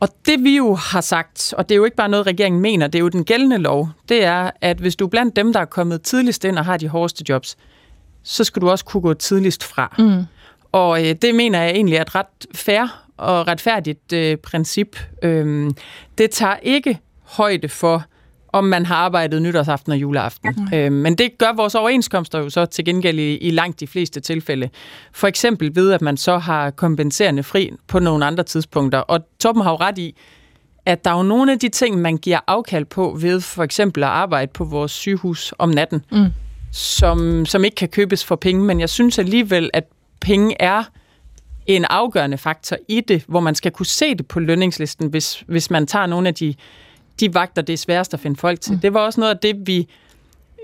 [0.00, 2.86] Og det vi jo har sagt, og det er jo ikke bare noget, regeringen mener,
[2.86, 5.60] det er jo den gældende lov, det er, at hvis du er blandt dem, der
[5.60, 7.56] er kommet tidligst ind og har de hårdeste jobs,
[8.22, 9.94] så skal du også kunne gå tidligst fra.
[9.98, 10.24] Mm.
[10.72, 14.98] Og øh, det mener jeg egentlig er et ret fair og retfærdigt øh, princip.
[15.22, 15.76] Øhm,
[16.18, 18.04] det tager ikke højde for,
[18.58, 20.54] om man har arbejdet nytårsaften og juleaften.
[20.56, 20.78] Mm.
[20.78, 24.20] Øhm, men det gør vores overenskomster jo så til gengæld i, i langt de fleste
[24.20, 24.68] tilfælde.
[25.12, 28.98] For eksempel ved, at man så har kompenserende fri på nogle andre tidspunkter.
[28.98, 30.14] Og Torben har jo ret i,
[30.86, 34.02] at der er jo nogle af de ting, man giver afkald på ved for eksempel
[34.02, 36.26] at arbejde på vores sygehus om natten, mm.
[36.72, 38.64] som, som ikke kan købes for penge.
[38.64, 39.84] Men jeg synes alligevel, at
[40.20, 40.84] penge er
[41.66, 45.70] en afgørende faktor i det, hvor man skal kunne se det på lønningslisten, hvis, hvis
[45.70, 46.54] man tager nogle af de,
[47.20, 48.72] de vagter, det er sværest at finde folk til.
[48.72, 48.80] Mm.
[48.80, 49.88] Det var også noget af det, vi,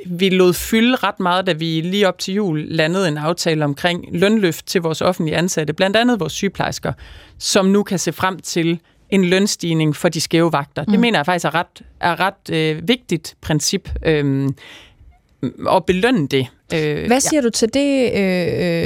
[0.07, 4.05] vi lod fylde ret meget, da vi lige op til jul landede en aftale omkring
[4.13, 6.93] lønløft til vores offentlige ansatte, blandt andet vores sygeplejersker,
[7.39, 10.85] som nu kan se frem til en lønstigning for de skæve vagter.
[10.87, 10.91] Mm.
[10.91, 14.49] Det mener jeg faktisk er ret, er ret øh, vigtigt princip øh,
[15.71, 16.47] at belønne det.
[16.75, 17.47] Øh, Hvad siger ja.
[17.47, 18.13] du til det,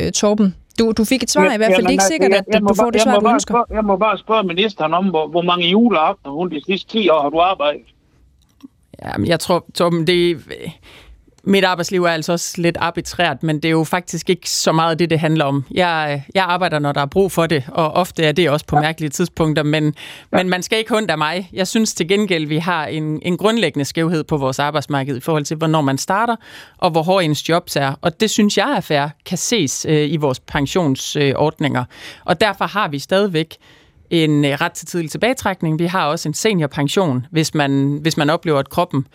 [0.06, 0.54] øh, Torben?
[0.78, 1.82] Du, du fik et svar i hvert fald.
[1.82, 3.52] Det er ikke sikkert, at du får det svar, du ønsker.
[3.52, 7.08] Spørge, jeg må bare spørge ministeren om, hvor, hvor mange juleaftener hun de sidste 10
[7.08, 7.82] år har du arbejdet?
[9.04, 10.40] Jamen, jeg tror, Torben, det,
[11.46, 14.98] mit arbejdsliv er altså også lidt arbitrært, men det er jo faktisk ikke så meget
[14.98, 15.64] det, det handler om.
[15.70, 18.80] Jeg, jeg arbejder, når der er brug for det, og ofte er det også på
[18.80, 20.36] mærkelige tidspunkter, men, ja.
[20.38, 21.50] men man skal ikke hunde af mig.
[21.52, 25.44] Jeg synes til gengæld, vi har en, en grundlæggende skævhed på vores arbejdsmarked i forhold
[25.44, 26.36] til, hvornår man starter,
[26.78, 27.94] og hvor hård ens jobs er.
[28.00, 31.80] Og det synes jeg er fair, kan ses øh, i vores pensionsordninger.
[31.80, 31.86] Øh,
[32.24, 33.56] og derfor har vi stadigvæk
[34.10, 35.78] en øh, ret til tidlig tilbagetrækning.
[35.78, 39.06] Vi har også en seniorpension, hvis man, hvis man oplever, at kroppen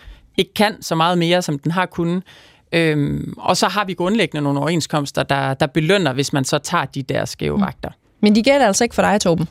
[0.41, 2.23] ikke kan så meget mere, som den har kunnet.
[2.71, 6.86] Øhm, og så har vi grundlæggende nogle overenskomster, der, der belønner, hvis man så tager
[6.86, 7.62] de der skæve mm.
[7.62, 7.89] vagter.
[8.19, 9.47] Men de gælder altså ikke for dig, Torben?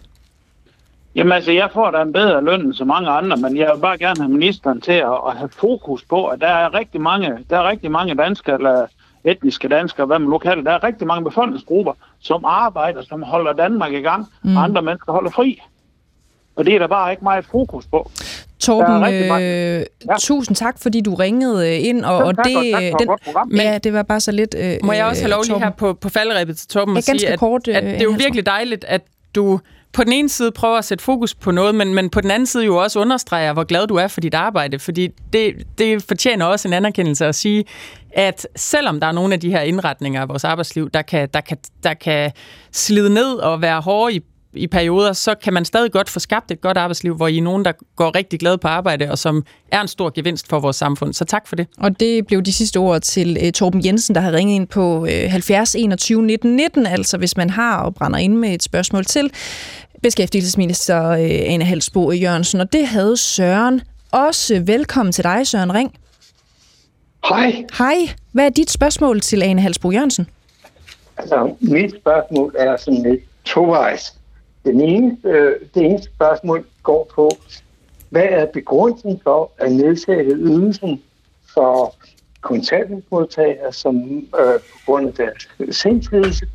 [1.14, 3.80] Jamen altså, jeg får da en bedre løn end så mange andre, men jeg vil
[3.80, 7.38] bare gerne have ministeren til at, at have fokus på, at der er rigtig mange,
[7.50, 8.86] der er rigtig mange danskere, eller
[9.24, 13.52] etniske danskere, hvad man nu kalder der er rigtig mange befolkningsgrupper, som arbejder, som holder
[13.52, 14.56] Danmark i gang, mm.
[14.56, 15.60] og andre mennesker holder fri.
[16.56, 18.10] Og det er der bare ikke meget fokus på.
[18.60, 19.84] Torben, øh, ja.
[20.20, 22.04] tusind tak, fordi du ringede ind.
[22.04, 23.08] Og, og det, tak, den,
[23.46, 24.54] men, ja, det var bare så lidt...
[24.58, 27.28] Øh, må jeg også have lov lige her på, på falderæbet til Torben at sige,
[27.28, 29.02] at, kort, at det er jo virkelig dejligt, at
[29.34, 29.60] du
[29.92, 32.46] på den ene side prøver at sætte fokus på noget, men, men på den anden
[32.46, 36.46] side jo også understreger, hvor glad du er for dit arbejde, fordi det, det fortjener
[36.46, 37.64] også en anerkendelse at sige,
[38.12, 41.40] at selvom der er nogle af de her indretninger af vores arbejdsliv, der kan, der
[41.40, 42.32] kan, der kan
[42.72, 44.20] slide ned og være hårde i
[44.52, 47.42] i perioder, så kan man stadig godt få skabt et godt arbejdsliv, hvor I er
[47.42, 50.76] nogen, der går rigtig glade på arbejde, og som er en stor gevinst for vores
[50.76, 51.12] samfund.
[51.12, 51.66] Så tak for det.
[51.78, 54.98] Og det blev de sidste ord til uh, Torben Jensen, der har ringet ind på
[54.98, 59.04] uh, 70 21 19 19, altså hvis man har og brænder ind med et spørgsmål
[59.04, 59.32] til
[60.02, 62.60] beskæftigelsesminister uh, Ane Halsbo Jørgensen.
[62.60, 63.80] Og det havde Søren
[64.12, 64.62] også.
[64.66, 65.94] Velkommen til dig, Søren Ring.
[67.28, 67.64] Hej.
[67.78, 67.96] Hej.
[68.32, 70.26] Hvad er dit spørgsmål til Ane Halsbo Jørgensen?
[71.16, 74.14] Altså, mit spørgsmål er sådan lidt tovejs.
[74.64, 77.30] Den ene, øh, det ene spørgsmål går på,
[78.08, 81.02] hvad er begrundelsen for at nedsætte ydelsen
[81.54, 81.94] for
[82.40, 86.46] kontanthjælpsmodtagere, som øh, på grund af deres sindslidelse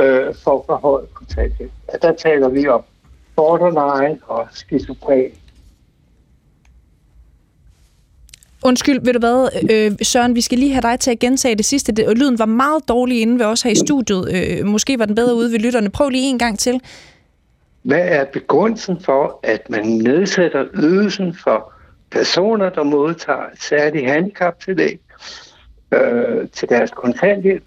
[0.00, 1.72] øh, får for høj kontanthjælp?
[1.92, 2.82] Ja, der taler vi om
[3.36, 5.30] borderline og skizofren.
[8.64, 11.64] Undskyld, ved du hvad, øh, Søren, vi skal lige have dig til at gentage det
[11.64, 11.92] sidste.
[11.92, 14.28] Det, lyden var meget dårlig inde ved os her i studiet.
[14.34, 15.90] Øh, måske var den bedre ude ved lytterne.
[15.90, 16.80] Prøv lige en gang til.
[17.82, 21.72] Hvad er begrundelsen for, at man nedsætter ydelsen for
[22.10, 25.00] personer, der modtager et særligt handicaptillæg
[25.92, 27.64] øh, til deres kontanthjælp,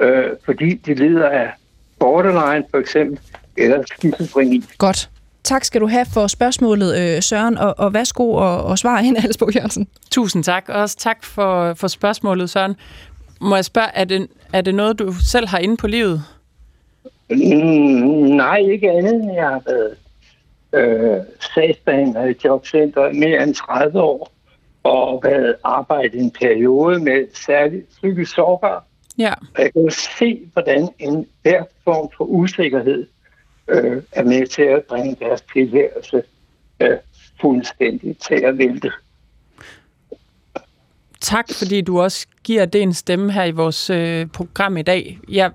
[0.00, 1.50] øh, fordi de lider af
[1.98, 3.20] borderline for eksempel,
[3.56, 4.64] eller skizofreni?
[4.78, 5.10] Godt.
[5.44, 9.20] Tak skal du have for spørgsmålet, øh, Søren, og, og værsgo og, og svar hende,
[9.20, 9.88] Halsbo Jørgensen.
[10.10, 10.64] Tusind tak.
[10.68, 12.76] Og også tak for, for spørgsmålet, Søren.
[13.40, 16.22] Må jeg spørge, er det, er det noget, du selv har inde på livet?
[17.30, 19.34] Mm, nej, ikke andet.
[19.34, 19.96] Jeg har været
[20.72, 24.32] øh, sagsbehandler i jobcenter i mere end 30 år,
[24.82, 28.84] og været arbejdet i en periode med særligt psykisk sårbar.
[29.18, 29.32] Ja.
[29.54, 33.06] Og jeg kan jo se, hvordan en hver form for usikkerhed
[33.68, 36.22] øh, er med til at bringe deres tilværelse
[36.80, 36.96] øh,
[37.40, 38.92] fuldstændig til at vælte.
[41.20, 45.18] Tak, fordi du også giver det en stemme her i vores øh, program i dag.
[45.28, 45.50] Jeg,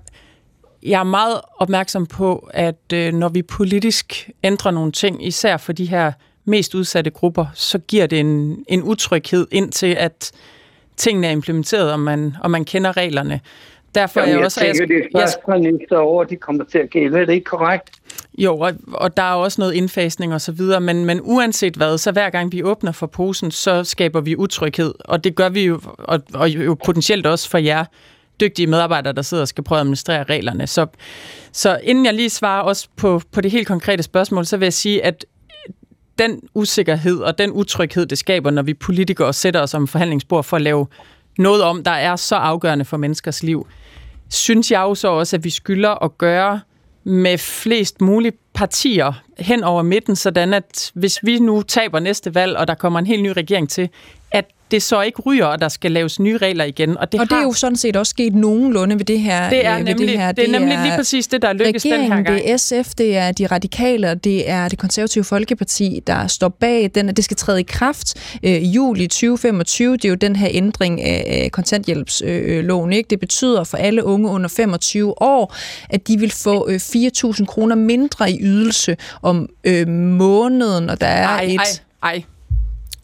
[0.83, 5.73] jeg er meget opmærksom på, at øh, når vi politisk ændrer nogle ting, især for
[5.73, 6.11] de her
[6.45, 10.31] mest udsatte grupper, så giver det en, en utryghed indtil, at
[10.97, 13.39] tingene er implementeret, og man, og man kender reglerne.
[13.95, 14.59] Derfor Jamen, er jeg, jeg også...
[14.59, 17.19] tænker, det er jeg, først fra næste år, de kommer til at gælde.
[17.19, 17.89] Er det ikke korrekt?
[18.37, 21.97] Jo, og, og der er også noget indfasning og så videre, men, men uanset hvad,
[21.97, 25.65] så hver gang vi åbner for posen, så skaber vi utryghed, og det gør vi
[25.65, 27.85] jo, og, og jo potentielt også for jer
[28.41, 30.67] dygtige medarbejdere, der sidder og skal prøve at administrere reglerne.
[30.67, 30.85] Så,
[31.51, 34.73] så inden jeg lige svarer også på, på det helt konkrete spørgsmål, så vil jeg
[34.73, 35.25] sige, at
[36.19, 40.57] den usikkerhed og den utryghed, det skaber, når vi politikere sætter os om forhandlingsbord for
[40.57, 40.87] at lave
[41.37, 43.67] noget om, der er så afgørende for menneskers liv,
[44.29, 46.61] synes jeg jo så også, at vi skylder at gøre
[47.03, 52.57] med flest mulige partier hen over midten, sådan at hvis vi nu taber næste valg,
[52.57, 53.89] og der kommer en helt ny regering til,
[54.71, 56.97] det så ikke ryger, og der skal laves nye regler igen.
[56.97, 59.49] Og det, og det har, er jo sådan set også sket nogenlunde ved det her.
[59.49, 60.31] det er øh, nemlig, det, her.
[60.31, 62.27] det er nemlig lige præcis det, der er lykkes den her gang.
[62.27, 66.49] det er SF, det er de radikale, og det er det konservative folkeparti, der står
[66.49, 69.93] bag den, at det skal træde i kraft øh, i juli 2025.
[69.93, 72.93] Det er jo den her ændring af kontanthjælpsloven.
[72.93, 73.07] Ikke?
[73.09, 75.55] Det betyder for alle unge under 25 år,
[75.89, 81.07] at de vil få øh, 4.000 kroner mindre i ydelse om øh, måneden, og der
[81.07, 81.59] er Ej, et...
[81.59, 82.23] ej, ej.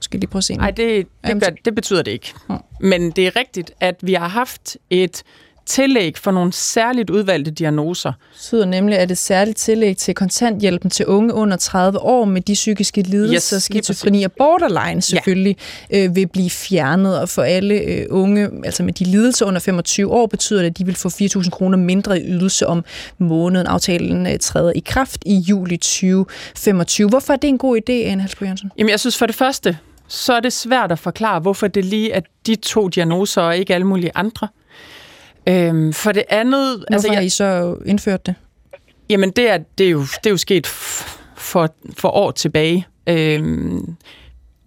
[0.08, 0.56] Skal lige prøve at se.
[0.56, 2.34] Nej, det, det, gør, det betyder det ikke.
[2.80, 5.24] Men det er rigtigt, at vi har haft et
[5.68, 8.14] tillæg for nogle særligt udvalgte diagnoser.
[8.34, 12.54] betyder nemlig, at et særligt tillæg til kontanthjælpen til unge under 30 år med de
[12.54, 15.58] psykiske lidelser, Yes, skizofreni og borderline selvfølgelig,
[15.92, 16.06] ja.
[16.06, 17.20] øh, vil blive fjernet.
[17.20, 20.78] Og for alle øh, unge, altså med de lidelser under 25 år, betyder det, at
[20.78, 22.86] de vil få 4.000 kroner mindre i ydelse om
[23.18, 23.68] måneden.
[23.68, 27.10] Aftalen øh, træder i kraft i juli 2025.
[27.10, 28.72] Hvorfor er det en god idé, Anne Jørgensen?
[28.78, 32.12] Jamen, jeg synes for det første, så er det svært at forklare, hvorfor det lige
[32.12, 34.48] er de to diagnoser, og ikke alle mulige andre.
[35.50, 36.76] Øhm, for det andet...
[36.76, 38.36] Hvorfor altså, jeg, har I så indført det?
[39.10, 42.88] Jamen, det er, det er, jo, det er jo sket for, for år tilbage.
[43.10, 43.96] Øhm,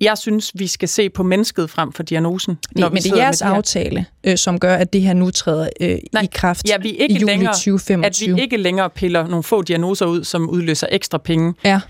[0.01, 2.59] jeg synes, vi skal se på mennesket frem for diagnosen.
[2.73, 3.55] Når men det er jeres det her.
[3.55, 6.91] aftale, øh, som gør, at det her nu træder øh, Nej, i kraft ja, vi
[6.91, 8.31] ikke i juli længere, 2025.
[8.31, 11.55] At vi ikke længere piller nogle få diagnoser ud, som udløser ekstra penge.
[11.65, 11.81] Ja,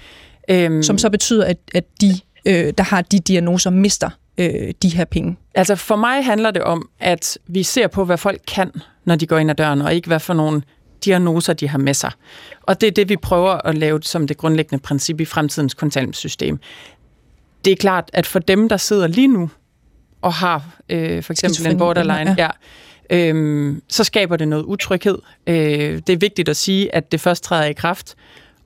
[0.51, 4.89] Øhm, som så betyder, at, at de, øh, der har de diagnoser, mister øh, de
[4.89, 5.37] her penge.
[5.55, 8.73] Altså for mig handler det om, at vi ser på, hvad folk kan,
[9.05, 10.63] når de går ind ad døren, og ikke hvad for nogle
[11.05, 12.13] diagnoser, de har med sig.
[12.63, 16.59] Og det er det, vi prøver at lave som det grundlæggende princip i fremtidens kontanthjælpssystem.
[17.65, 19.51] Det er klart, at for dem, der sidder lige nu
[20.23, 22.51] og har øh, for eksempel en borderline, ja.
[23.11, 25.19] ja, øhm, så skaber det noget utryghed.
[25.47, 25.55] Øh,
[26.07, 28.15] det er vigtigt at sige, at det først træder i kraft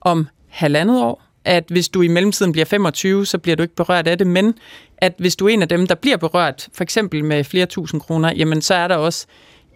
[0.00, 4.08] om halvandet år, at hvis du i mellemtiden bliver 25, så bliver du ikke berørt
[4.08, 4.54] af det, men
[4.98, 8.00] at hvis du er en af dem, der bliver berørt, for eksempel med flere tusind
[8.00, 9.26] kroner, jamen så er der også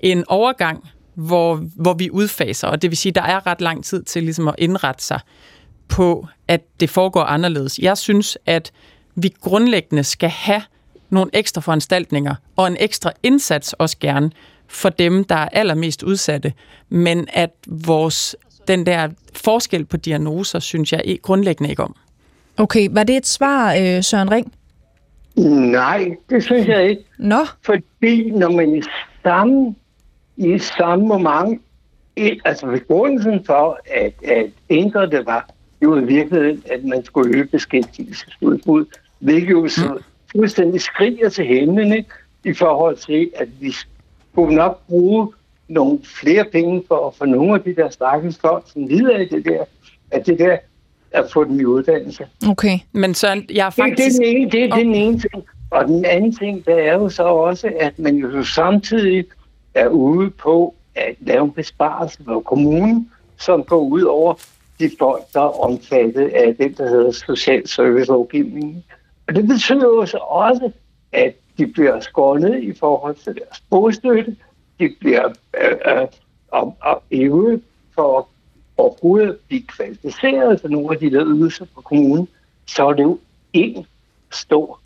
[0.01, 4.03] en overgang, hvor, hvor vi udfaser, og det vil sige, der er ret lang tid
[4.03, 5.21] til ligesom at indrette sig
[5.89, 7.79] på, at det foregår anderledes.
[7.79, 8.73] Jeg synes, at
[9.15, 10.63] vi grundlæggende skal have
[11.11, 14.31] nogle ekstra foranstaltninger og en ekstra indsats også gerne
[14.69, 16.53] for dem, der er allermest udsatte,
[16.89, 18.37] men at vores
[18.69, 21.97] den der forskel på diagnoser, synes jeg grundlæggende ikke om.
[22.57, 24.53] Okay, var det et svar, øh, Søren Ring?
[25.71, 27.05] Nej, det synes jeg ikke.
[27.19, 27.47] Nå?
[27.63, 28.83] Fordi når man i
[29.23, 29.75] samme,
[30.37, 31.63] i samme moment,
[32.45, 35.49] altså begrundelsen for at, at ændre det var
[35.83, 38.85] jo i virkeligheden, at man skulle øge beskæftigelsesudbud,
[39.19, 40.01] hvilket jo så mm.
[40.33, 42.11] fuldstændig skriger til himlen ikke?
[42.45, 43.73] i forhold til, at vi
[44.33, 45.33] skulle nok bruge
[45.69, 49.29] nogle flere penge for at få nogle af de der stakkels folk, som lider af
[49.29, 49.65] det der,
[50.11, 50.57] at det der
[51.11, 52.27] at få dem i uddannelse.
[52.49, 52.79] Okay.
[52.93, 54.19] Men så jeg er faktisk...
[54.19, 55.45] Det, det, er den ene, det er den ene ting.
[55.71, 59.25] Og den anden ting, der er jo så også, at man jo samtidig
[59.75, 64.35] er ude på at lave en besparelse for kommunen, som går ud over
[64.79, 68.85] de folk, der er omfattet af det, der hedder social service lovgivningen.
[69.29, 70.71] Og det betyder jo så også,
[71.13, 74.37] at de bliver skåret ned i forhold til deres bostøtte,
[74.81, 75.29] de bliver
[75.61, 76.07] øh, øh,
[76.49, 77.63] og, og øvet
[77.95, 78.29] for
[78.77, 82.29] overhovedet blive kvalificeret for nogle af de der ydelser fra kommunen,
[82.67, 83.19] så er det jo
[83.53, 83.87] en
[84.33, 84.81] stor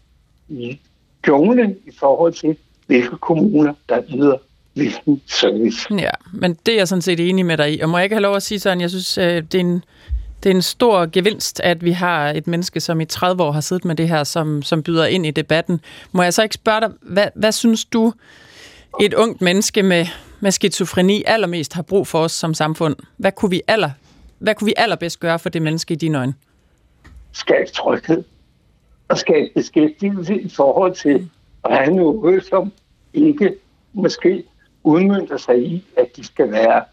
[1.28, 4.36] jungle i forhold til, hvilke kommuner, der yder
[4.74, 5.94] hvilken service.
[5.94, 7.80] Ja, men det er jeg sådan set enig med dig i.
[7.80, 9.84] Og må jeg ikke have lov at sige sådan, jeg synes, øh, det er en,
[10.42, 13.60] det er en stor gevinst, at vi har et menneske, som i 30 år har
[13.60, 15.80] siddet med det her, som, som byder ind i debatten.
[16.12, 18.12] Må jeg så ikke spørge dig, hvad, hvad synes du,
[19.00, 20.06] et ungt menneske med,
[20.40, 22.96] med skizofreni allermest har brug for os som samfund?
[23.16, 23.90] Hvad kunne vi, aller,
[24.38, 26.34] hvad kunne vi allerbedst gøre for det menneske i dine øjne?
[27.32, 28.24] Skabe tryghed
[29.08, 31.30] og skabe beskæftigelse i forhold til
[31.64, 32.72] at have noget, som
[33.14, 33.54] ikke
[33.92, 34.44] måske
[34.82, 36.84] udmyndter sig i, at de skal være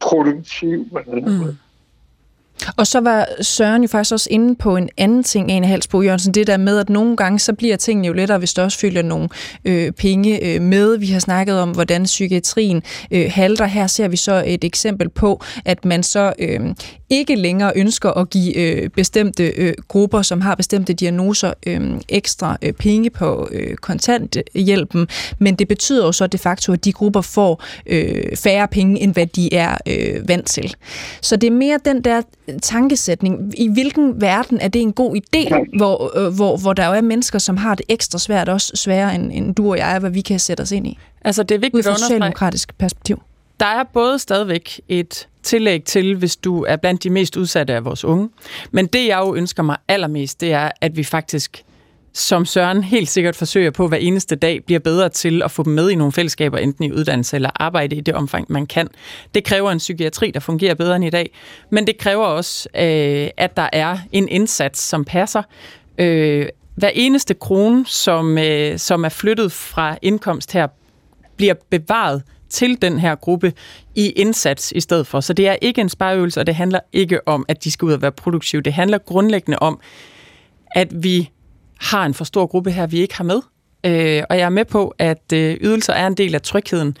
[0.00, 1.46] produktive eller noget.
[1.46, 1.56] Mm.
[2.76, 6.34] Og så var Søren jo faktisk også inde på en anden ting, Ane Halsbo Jørgensen,
[6.34, 9.02] det der med, at nogle gange så bliver tingene jo lettere, hvis der også følger
[9.02, 9.28] nogle
[9.64, 10.96] øh, penge øh, med.
[10.98, 13.66] Vi har snakket om, hvordan psykiatrien øh, halter.
[13.66, 16.60] Her ser vi så et eksempel på, at man så øh,
[17.10, 22.56] ikke længere ønsker at give øh, bestemte øh, grupper, som har bestemte diagnoser, øh, ekstra
[22.62, 27.20] øh, penge på øh, kontanthjælpen, men det betyder jo så de facto, at de grupper
[27.20, 30.74] får øh, færre penge, end hvad de er øh, vant til.
[31.20, 32.22] Så det er mere den der
[32.60, 33.52] tankesætning.
[33.56, 37.00] I hvilken verden er det en god idé, hvor, øh, hvor, hvor der jo er
[37.00, 40.20] mennesker, som har det ekstra svært, også sværere end, end du og jeg, hvad vi
[40.20, 40.98] kan sætte os ind i?
[41.24, 43.22] Altså det er vigtigt Ud fra et socialdemokratisk perspektiv.
[43.60, 47.84] Der er både stadigvæk et tillæg til, hvis du er blandt de mest udsatte af
[47.84, 48.28] vores unge.
[48.70, 51.64] Men det, jeg jo ønsker mig allermest, det er, at vi faktisk
[52.14, 55.72] som Søren helt sikkert forsøger på hver eneste dag, bliver bedre til at få dem
[55.72, 58.88] med i nogle fællesskaber, enten i uddannelse eller arbejde i det omfang, man kan.
[59.34, 61.30] Det kræver en psykiatri, der fungerer bedre end i dag,
[61.70, 65.42] men det kræver også, øh, at der er en indsats, som passer.
[65.98, 70.66] Øh, hver eneste krone, som, øh, som er flyttet fra indkomst her,
[71.36, 73.52] bliver bevaret til den her gruppe
[73.94, 75.20] i indsats i stedet for.
[75.20, 77.92] Så det er ikke en spareøvelse, og det handler ikke om, at de skal ud
[77.92, 78.62] og være produktive.
[78.62, 79.80] Det handler grundlæggende om,
[80.74, 81.30] at vi
[81.82, 83.40] har en for stor gruppe her, vi ikke har med.
[83.86, 86.96] Øh, og jeg er med på, at øh, ydelser er en del af trygheden,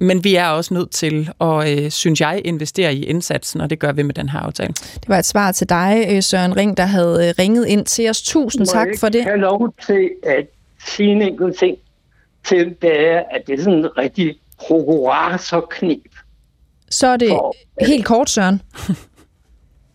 [0.00, 3.78] men vi er også nødt til at, øh, synes jeg, investere i indsatsen, og det
[3.78, 4.68] gør vi med den her aftale.
[4.94, 8.10] Det var et svar til dig, øh, Søren Ring, der havde øh, ringet ind til
[8.10, 8.22] os.
[8.22, 9.24] Tusind Må tak for det.
[9.24, 10.46] Jeg lov til at
[10.86, 11.76] sige en enkelt ting
[12.44, 16.00] til, det er, at det er sådan en rigtig prokuratorknep.
[16.90, 17.54] Så er det For-
[17.86, 18.62] helt kort, Søren.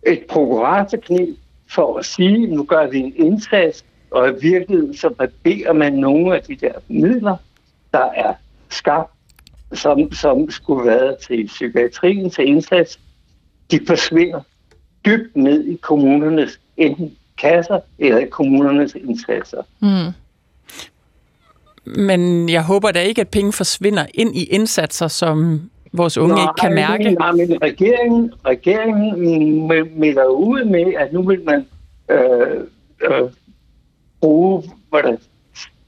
[0.08, 1.29] Et prokuratorknep
[1.69, 6.36] for at sige, nu gør vi en indsats, og i virkeligheden så barberer man nogle
[6.36, 7.36] af de der midler,
[7.93, 8.34] der er
[8.69, 9.12] skabt,
[9.74, 13.00] som, som skulle være til psykiatrien, til indsats,
[13.72, 14.41] de forsvinder
[15.06, 19.62] dybt ned i kommunernes enten kasser eller i kommunernes indsatser.
[19.80, 20.13] Mm.
[21.86, 25.62] Men jeg håber da ikke, at penge forsvinder ind i indsatser, som
[25.93, 27.12] vores unge Nej, ikke kan mærke.
[27.12, 29.13] Nej, men regeringen, regeringen
[29.72, 31.65] me- melder ud med, at nu vil man
[32.10, 32.63] øh,
[33.02, 33.30] øh,
[34.21, 35.19] bruge var det,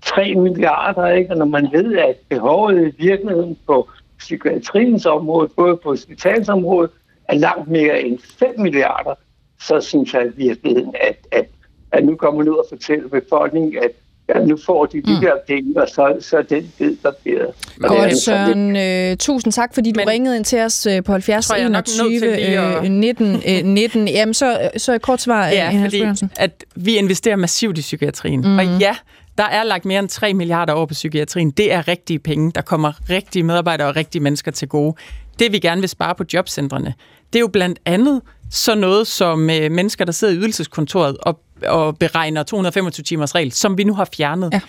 [0.06, 1.32] 3 milliarder, ikke?
[1.32, 6.92] Og når man ved, at behovet i virkeligheden på psykiatriens område, både på hospitalsområdet,
[7.28, 9.16] er langt mere end 5 milliarder,
[9.62, 11.48] så synes jeg i virkeligheden, at, at,
[11.92, 13.92] at nu kommer man ud og fortælle befolkningen, at
[14.36, 15.22] ja, nu får de de Mm.
[15.22, 17.48] der penge, og så, så er den bid barberet.
[17.84, 18.76] Er Godt, Søren.
[18.76, 21.64] Øh, tusind tak, fordi du Men- ringede ind til os øh, på 70 Tror jeg
[21.66, 23.42] er nok nødt til 21 lige at- øh, 19.
[23.48, 24.08] Øh, 19.
[24.08, 26.32] Jamen, så, så et kort svar, Ja, øh, Hans fordi Jørgensen.
[26.36, 28.42] at vi investerer massivt i psykiatrien.
[28.42, 28.58] Mm.
[28.58, 28.96] Og ja,
[29.38, 31.52] Der er lagt mere end 3 milliarder over på psykiatrien.
[31.52, 32.52] Det er rigtige penge.
[32.56, 34.96] Der kommer rigtige medarbejdere og rigtige mennesker til gode.
[35.40, 36.94] Det vi gerne vil spare på jobcentrene,
[37.34, 38.22] det er jo blandt andet
[38.52, 43.52] så noget som øh, mennesker, der sidder i ydelseskontoret og, og beregner 225 timers regel,
[43.52, 44.50] som vi nu har fjernet.
[44.54, 44.62] Ja.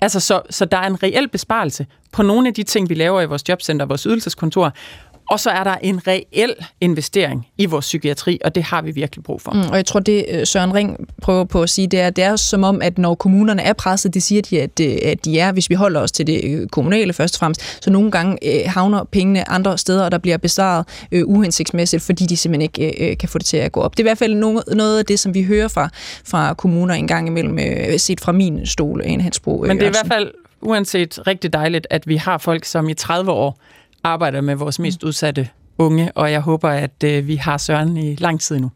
[0.00, 3.20] Altså, så, så der er en reel besparelse på nogle af de ting, vi laver
[3.20, 4.72] i vores jobcenter, vores ydelseskontor,
[5.30, 9.24] og så er der en reel investering i vores psykiatri, og det har vi virkelig
[9.24, 9.50] brug for.
[9.50, 12.24] Mm, og jeg tror, det øh, Søren Ring prøver på at sige, det er, det
[12.24, 15.38] er som om, at når kommunerne er presset, det siger de, at, øh, at de
[15.38, 18.38] er, hvis vi holder os til det øh, kommunale først og fremmest, så nogle gange
[18.42, 23.10] øh, havner pengene andre steder, og der bliver besvaret øh, uhensigtsmæssigt, fordi de simpelthen ikke
[23.10, 23.96] øh, kan få det til at gå op.
[23.96, 25.88] Det er i hvert fald noget, noget af det, som vi hører fra,
[26.24, 29.64] fra kommuner en gang imellem, øh, set fra min stol, en Hansbro.
[29.64, 30.30] Øh, Men det er i hvert fald
[30.62, 33.58] uanset rigtig dejligt, at vi har folk, som i 30 år
[34.04, 35.48] arbejder med vores mest udsatte
[35.78, 38.70] unge, og jeg håber, at øh, vi har Søren i lang tid nu.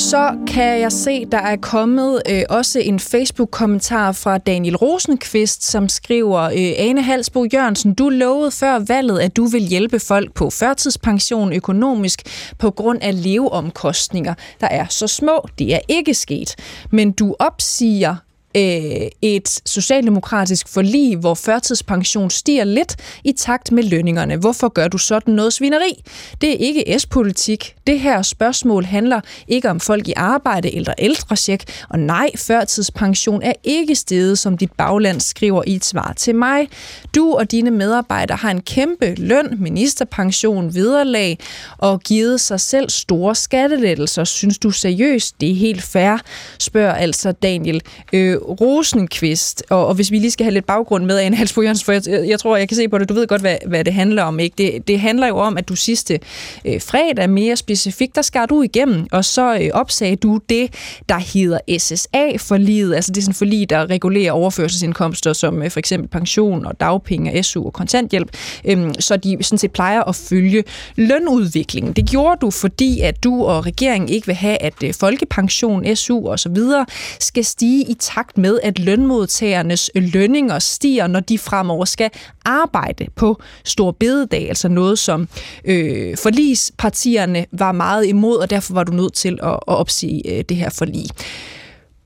[0.00, 5.88] Så kan jeg se, der er kommet øh, også en Facebook-kommentar fra Daniel Rosenqvist, som
[5.88, 10.50] skriver, øh, Ane Halsbo Jørgensen, du lovede før valget, at du vil hjælpe folk på
[10.50, 12.22] førtidspension økonomisk
[12.58, 15.48] på grund af leveomkostninger, der er så små.
[15.58, 16.54] Det er ikke sket.
[16.90, 18.16] Men du opsiger
[18.56, 24.36] øh, et socialdemokratisk forlig, hvor førtidspension stiger lidt i takt med lønningerne.
[24.36, 26.02] Hvorfor gør du sådan noget svineri?
[26.40, 27.74] Det er ikke S-politik.
[27.86, 31.64] Det her spørgsmål handler ikke om folk i arbejde eller ældresjek.
[31.88, 36.68] Og nej, førtidspension er ikke stedet, som dit bagland skriver i et svar til mig.
[37.14, 41.38] Du og dine medarbejdere har en kæmpe løn, ministerpension, vederlag
[41.78, 44.24] og givet sig selv store skattelettelser.
[44.24, 46.16] Synes du seriøst, det er helt fair?
[46.58, 47.82] Spørger altså Daniel.
[48.12, 51.84] Øh, Rosenqvist, og, og hvis vi lige skal have lidt baggrund med Anne Halsbo Jørgensen,
[51.84, 53.92] for jeg, jeg tror, jeg kan se på det, du ved godt, hvad, hvad det
[53.92, 54.40] handler om.
[54.40, 54.54] ikke?
[54.58, 56.20] Det, det handler jo om, at du sidste
[56.64, 60.74] øh, fredag mere specifikt, der skar du igennem, og så øh, opsagde du det,
[61.08, 66.08] der hedder SSA-forliget, altså det er sådan forlig, der regulerer overførselsindkomster som øh, for eksempel
[66.08, 70.64] pension og dagpenge, SU og kontanthjælp, øh, så de sådan set plejer at følge
[70.96, 71.92] lønudviklingen.
[71.92, 76.28] Det gjorde du, fordi at du og regeringen ikke vil have, at øh, folkepension, SU
[76.28, 76.86] og så videre
[77.20, 82.10] skal stige i takt med, at lønmodtagernes lønninger stiger, når de fremover skal
[82.44, 85.28] arbejde på stor bededag, altså noget, som
[85.64, 90.44] øh, forlispartierne var meget imod, og derfor var du nødt til at, at opsige øh,
[90.48, 91.04] det her forlig.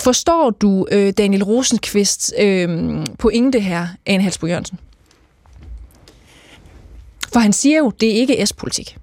[0.03, 4.79] Forstår du øh, Daniel Rosenqvists øh, pointe her, Anne Halsbo Jørgensen?
[7.33, 8.97] For han siger jo, det er ikke S-politik.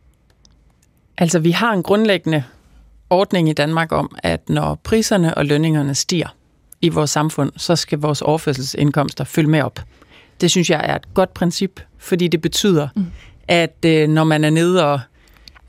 [1.17, 2.43] Altså, vi har en grundlæggende
[3.09, 6.35] ordning i Danmark om, at når priserne og lønningerne stiger,
[6.81, 9.79] i vores samfund, så skal vores overførselsindkomster følge med op.
[10.41, 13.05] Det synes jeg er et godt princip, fordi det betyder, mm.
[13.47, 14.99] at øh, når man er nede og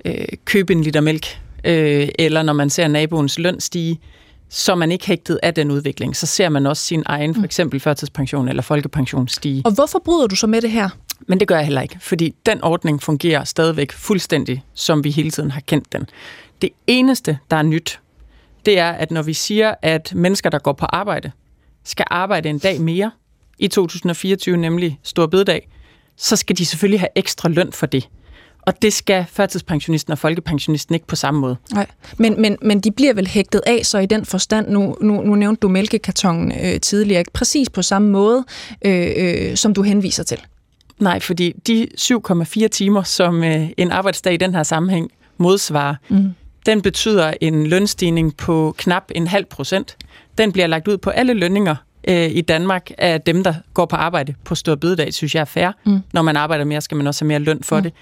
[0.04, 1.26] øh, køber en liter mælk,
[1.64, 4.00] øh, eller når man ser naboens løn stige,
[4.48, 6.16] så man ikke hægtet af den udvikling.
[6.16, 9.62] Så ser man også sin egen, for eksempel førtidspension eller folkepension stige.
[9.64, 10.88] Og hvorfor bryder du så med det her?
[11.26, 15.30] Men det gør jeg heller ikke, fordi den ordning fungerer stadigvæk fuldstændig, som vi hele
[15.30, 16.06] tiden har kendt den.
[16.62, 18.00] Det eneste, der er nyt,
[18.66, 21.30] det er, at når vi siger, at mennesker, der går på arbejde,
[21.84, 23.10] skal arbejde en dag mere
[23.58, 25.68] i 2024, nemlig Stor Bededag,
[26.16, 28.08] så skal de selvfølgelig have ekstra løn for det.
[28.62, 31.56] Og det skal førtidspensionisten og folkepensionisten ikke på samme måde.
[31.72, 31.86] Nej,
[32.18, 35.34] men, men, men de bliver vel hægtet af, så i den forstand, nu, nu, nu
[35.34, 38.44] nævnte du mælkekartongen øh, tidligere, præcis på samme måde,
[38.84, 40.38] øh, øh, som du henviser til.
[40.98, 46.34] Nej, fordi de 7,4 timer, som øh, en arbejdsdag i den her sammenhæng modsvarer, mm
[46.66, 49.96] den betyder en lønstigning på knap en halv procent.
[50.38, 51.76] Den bliver lagt ud på alle lønninger
[52.08, 55.44] øh, i Danmark af dem, der går på arbejde på stor bededag, synes jeg er
[55.44, 55.70] fair.
[55.86, 55.98] Mm.
[56.12, 57.82] Når man arbejder mere, skal man også have mere løn for mm.
[57.82, 57.92] det.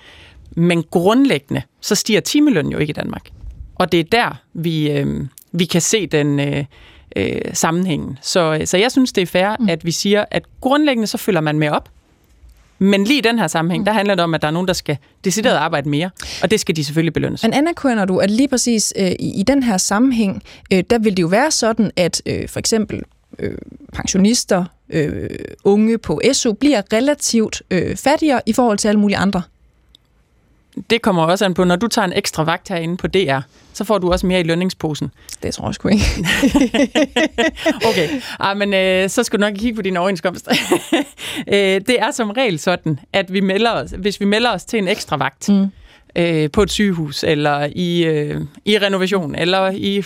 [0.51, 3.31] Men grundlæggende, så stiger timeløn jo ikke i Danmark.
[3.75, 6.65] Og det er der, vi, øh, vi kan se den øh,
[7.17, 8.19] øh, sammenhængen.
[8.23, 9.69] Så, så jeg synes, det er fair, mm.
[9.69, 11.89] at vi siger, at grundlæggende så følger man med op.
[12.83, 13.85] Men lige i den her sammenhæng, mm.
[13.85, 16.11] der handler det om, at der er nogen, der skal decideret arbejde mere,
[16.43, 17.43] og det skal de selvfølgelig belønnes.
[17.43, 21.17] Men anerkender du, at lige præcis øh, i, i den her sammenhæng, øh, der vil
[21.17, 23.03] det jo være sådan, at øh, for eksempel
[23.39, 23.59] øh,
[23.93, 25.29] pensionister, øh,
[25.65, 29.43] unge på SU, bliver relativt øh, fattigere i forhold til alle mulige andre
[30.91, 33.39] det kommer også an på, når du tager en ekstra vagt herinde på DR,
[33.73, 35.11] så får du også mere i lønningsposen.
[35.43, 36.05] Det tror jeg sgu ikke.
[37.89, 38.09] okay,
[38.41, 40.49] ah, men øh, så skal du nok kigge på din overenskomst.
[41.49, 44.79] øh, det er som regel sådan, at vi melder os, hvis vi melder os til
[44.79, 45.67] en ekstra vagt, mm
[46.17, 50.05] øh, på et sygehus, eller i, øh, i renovation, eller i...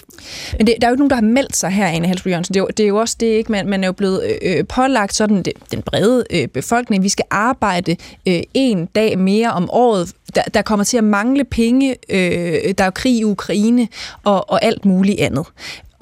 [0.58, 2.54] Men det, der er jo ikke nogen, der har meldt sig her, Ane Halsbro Jørgensen.
[2.54, 3.52] Det er, jo, det er jo også det, ikke?
[3.52, 7.02] Man, man er jo blevet øh, øh, pålagt sådan det, den brede øh, befolkning.
[7.02, 7.96] Vi skal arbejde
[8.28, 10.12] øh, en dag mere om året.
[10.34, 11.96] Der, der kommer til at mangle penge.
[12.08, 13.88] Øh, der er jo krig i Ukraine
[14.24, 15.46] og, og alt muligt andet.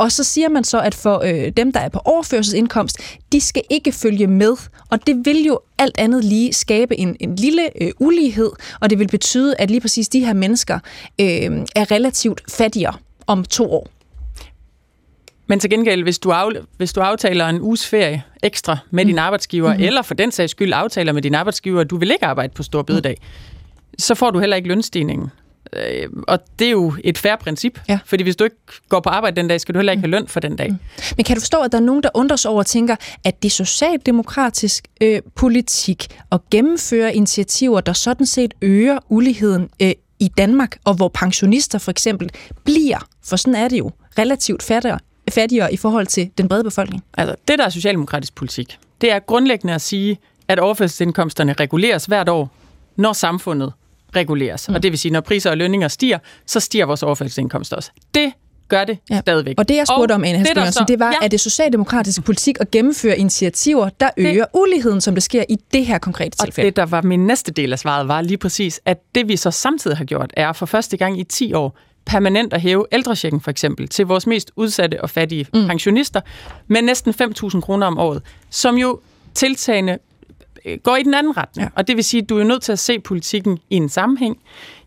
[0.02, 2.98] Og så siger man så, at for øh, dem, der er på overførselsindkomst,
[3.32, 4.56] de skal ikke følge med.
[4.90, 8.50] Og det vil jo alt andet lige skabe en, en lille øh, ulighed,
[8.80, 10.78] og det vil betyde, at lige præcis de her mennesker
[11.20, 11.26] øh,
[11.76, 12.94] er relativt fattigere
[13.26, 13.88] om to år.
[15.46, 19.08] Men til gengæld, hvis du, af, hvis du aftaler en uges ferie ekstra med mm.
[19.08, 19.84] din arbejdsgiver, mm-hmm.
[19.84, 22.62] eller for den sags skyld aftaler med din arbejdsgiver, at du vil ikke arbejde på
[22.62, 23.98] stor bededag, mm.
[23.98, 25.28] så får du heller ikke lønstigningen.
[25.72, 27.98] Øh, og det er jo et færre princip, ja.
[28.04, 28.56] fordi hvis du ikke
[28.88, 30.70] går på arbejde den dag, skal du heller ikke have løn for den dag.
[30.70, 30.78] Mm.
[31.16, 33.42] Men kan du forstå, at der er nogen, der undrer sig over og tænker, at
[33.42, 40.28] det er socialdemokratisk øh, politik at gennemføre initiativer, der sådan set øger uligheden øh, i
[40.28, 42.30] Danmark, og hvor pensionister for eksempel
[42.64, 44.98] bliver, for sådan er det jo, relativt fattigere,
[45.30, 47.04] fattigere i forhold til den brede befolkning?
[47.14, 52.28] Altså, det der er socialdemokratisk politik, det er grundlæggende at sige, at overførselsindkomsterne reguleres hvert
[52.28, 52.50] år,
[52.96, 53.72] når samfundet
[54.16, 54.68] reguleres.
[54.68, 54.74] Mm.
[54.74, 57.90] Og det vil sige, når priser og lønninger stiger, så stiger vores overførselsindkomst også.
[58.14, 58.32] Det
[58.68, 59.20] gør det ja.
[59.20, 59.54] stadigvæk.
[59.58, 61.24] Og det, jeg spurgte og om, Anne det, så, det var, ja.
[61.24, 65.56] at det socialdemokratiske politik at gennemføre initiativer, der øger det, uligheden, som det sker i
[65.72, 66.66] det her konkrete tilfælde.
[66.66, 69.36] Og det, der var min næste del af svaret, var lige præcis, at det vi
[69.36, 73.40] så samtidig har gjort, er for første gang i 10 år permanent at hæve ældrechecken
[73.40, 75.66] for eksempel til vores mest udsatte og fattige mm.
[75.66, 76.20] pensionister
[76.66, 79.00] med næsten 5.000 kroner om året, som jo
[79.34, 79.98] tiltagende
[80.82, 81.64] går i den anden retning.
[81.64, 81.68] Ja.
[81.76, 84.38] Og det vil sige, at du er nødt til at se politikken i en sammenhæng.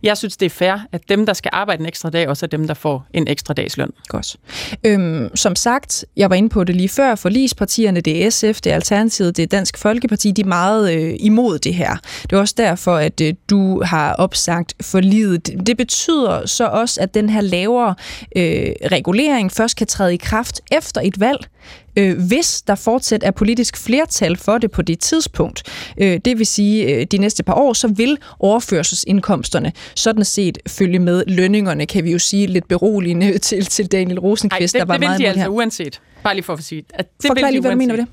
[0.04, 2.48] Jeg synes, det er fair, at dem, der skal arbejde en ekstra dag, også er
[2.48, 3.92] dem, der får en ekstra dags løn.
[4.08, 4.36] Godt.
[4.84, 8.62] Øhm, som sagt, jeg var inde på det lige før, for ligespartierne, det er SF,
[8.62, 11.96] det er Alternativet, det er Dansk Folkeparti, de er meget øh, imod det her.
[12.22, 15.68] Det er også derfor, at øh, du har opsagt for livet.
[15.68, 17.96] Det betyder så også, at den her lavere
[18.36, 21.48] øh, regulering først kan træde i kraft efter et valg
[21.96, 25.64] øh, hvis der fortsat er politisk flertal for det på det tidspunkt.
[25.98, 31.00] Øh, det vil sige, øh, de næste par år, så vil overførselsindkomsterne sådan set følge
[31.00, 34.94] med lønningerne, kan vi jo sige lidt beroligende til, til Daniel Rosenqvist, Ej, det, der
[34.94, 35.48] var det vil meget de altså her.
[35.48, 36.02] uanset.
[36.24, 36.84] Bare lige for at sige.
[36.94, 38.12] At det Forklar lige, hvad du mener med det.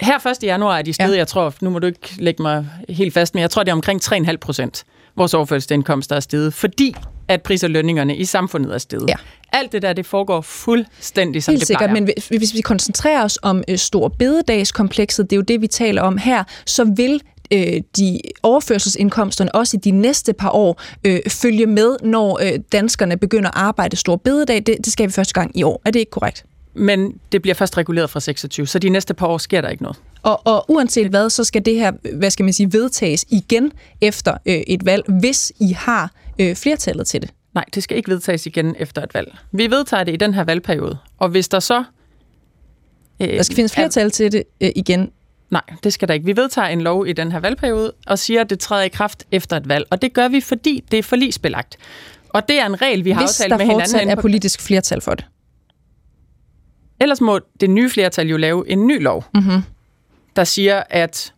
[0.00, 0.42] Her 1.
[0.42, 1.16] januar er de stedet, ja.
[1.18, 3.74] jeg tror, nu må du ikke lægge mig helt fast, men jeg tror, det er
[3.74, 4.84] omkring 3,5 procent,
[5.16, 6.94] vores overførselsindkomster er steget, fordi
[7.28, 9.08] at pris- og lønningerne i samfundet er steget.
[9.08, 9.14] Ja.
[9.52, 12.06] Alt det der, det foregår fuldstændig som Helt det sikkert, plejer.
[12.28, 16.02] men hvis vi koncentrerer os om øh, stor bededagskomplekset, det er jo det, vi taler
[16.02, 17.20] om her, så vil
[17.52, 23.16] øh, de overførselsindkomsterne også i de næste par år øh, følge med, når øh, danskerne
[23.16, 24.56] begynder at arbejde stor bededag.
[24.66, 25.82] Det, det skal vi første gang i år.
[25.84, 26.44] Er det ikke korrekt?
[26.74, 29.82] Men det bliver først reguleret fra 26, så de næste par år sker der ikke
[29.82, 29.98] noget.
[30.22, 34.32] Og, og uanset hvad, så skal det her, hvad skal man sige, vedtages igen efter
[34.46, 37.30] øh, et valg, hvis I har øh, flertallet til det.
[37.54, 39.38] Nej, det skal ikke vedtages igen efter et valg.
[39.52, 41.84] Vi vedtager det i den her valgperiode, og hvis der så...
[43.20, 45.10] Øh, der skal findes flertal er, til det øh, igen
[45.50, 46.26] Nej, det skal der ikke.
[46.26, 49.24] Vi vedtager en lov i den her valgperiode og siger, at det træder i kraft
[49.32, 49.86] efter et valg.
[49.90, 51.76] Og det gør vi, fordi det er forlisbelagt.
[52.28, 53.80] Og det er en regel, vi har Hvis aftalt med hinanden.
[53.80, 55.24] Hvis der er politisk flertal for det.
[57.00, 59.62] Ellers må det nye flertal jo lave en ny lov, mm-hmm.
[60.36, 61.34] der siger, at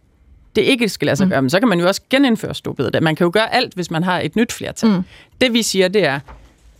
[0.56, 1.30] det ikke skal lade sig mm.
[1.30, 1.42] gøre.
[1.42, 3.02] Men så kan man jo også genindføre storbedet.
[3.02, 4.90] Man kan jo gøre alt, hvis man har et nyt flertal.
[4.90, 5.02] Mm.
[5.40, 6.20] Det vi siger, det er,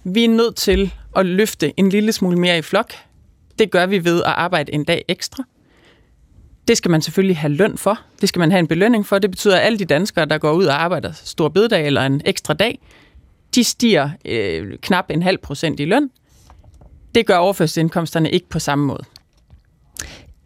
[0.04, 2.92] vi er nødt til at løfte en lille smule mere i flok.
[3.58, 5.44] Det gør vi ved at arbejde en dag ekstra.
[6.68, 8.00] Det skal man selvfølgelig have løn for.
[8.20, 9.18] Det skal man have en belønning for.
[9.18, 12.22] Det betyder, at alle de danskere, der går ud og arbejder stor bededag eller en
[12.24, 12.78] ekstra dag,
[13.54, 16.10] de stiger øh, knap en halv procent i løn.
[17.14, 19.04] Det gør overførselsindkomsterne ikke på samme måde.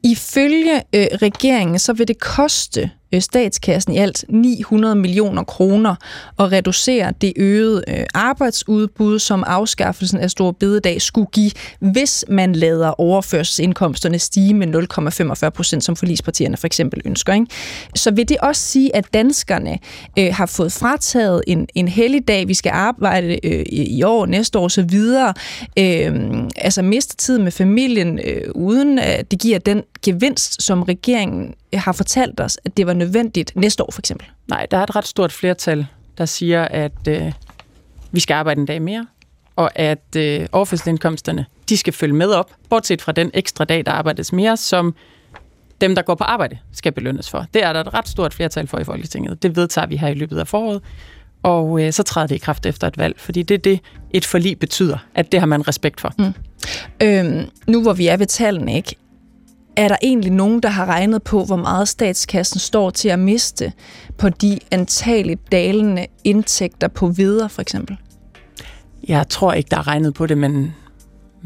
[0.04, 5.94] Ifølge øh, regeringen, så vil det koste Øh, statskassen i alt 900 millioner kroner
[6.36, 11.50] og reducere det øgede øh, arbejdsudbud, som afskaffelsen af Stor Bededag skulle give,
[11.80, 14.66] hvis man lader overførselsindkomsterne stige med
[15.44, 17.34] 0,45 procent, som forlispartierne for eksempel ønsker.
[17.34, 17.46] Ikke?
[17.94, 19.78] Så vil det også sige, at danskerne
[20.18, 24.64] øh, har fået frataget en, en helligdag, vi skal arbejde øh, i år, næste år
[24.64, 25.00] osv.,
[25.78, 31.54] øh, altså miste tid med familien, øh, uden at det giver den gevinst, som regeringen
[31.74, 34.26] har fortalt os, at det var nødvendigt næste år for eksempel?
[34.48, 35.86] Nej, der er et ret stort flertal,
[36.18, 37.32] der siger, at øh,
[38.12, 39.06] vi skal arbejde en dag mere,
[39.56, 43.92] og at øh, overførselsindkomsterne, de skal følge med op, bortset fra den ekstra dag, der
[43.92, 44.94] arbejdes mere, som
[45.80, 47.46] dem, der går på arbejde, skal belønnes for.
[47.54, 49.42] Det er der et ret stort flertal for i Folketinget.
[49.42, 50.82] Det vedtager vi her i løbet af foråret,
[51.42, 54.24] og øh, så træder det i kraft efter et valg, fordi det er det, et
[54.24, 56.12] forlig betyder, at det har man respekt for.
[56.18, 56.34] Mm.
[57.02, 58.96] Øhm, nu hvor vi er ved tallene, ikke?
[59.76, 63.72] Er der egentlig nogen, der har regnet på, hvor meget statskassen står til at miste
[64.18, 67.96] på de antageligt dalende indtægter på videre, for eksempel?
[69.08, 70.74] Jeg tror ikke, der er regnet på det, men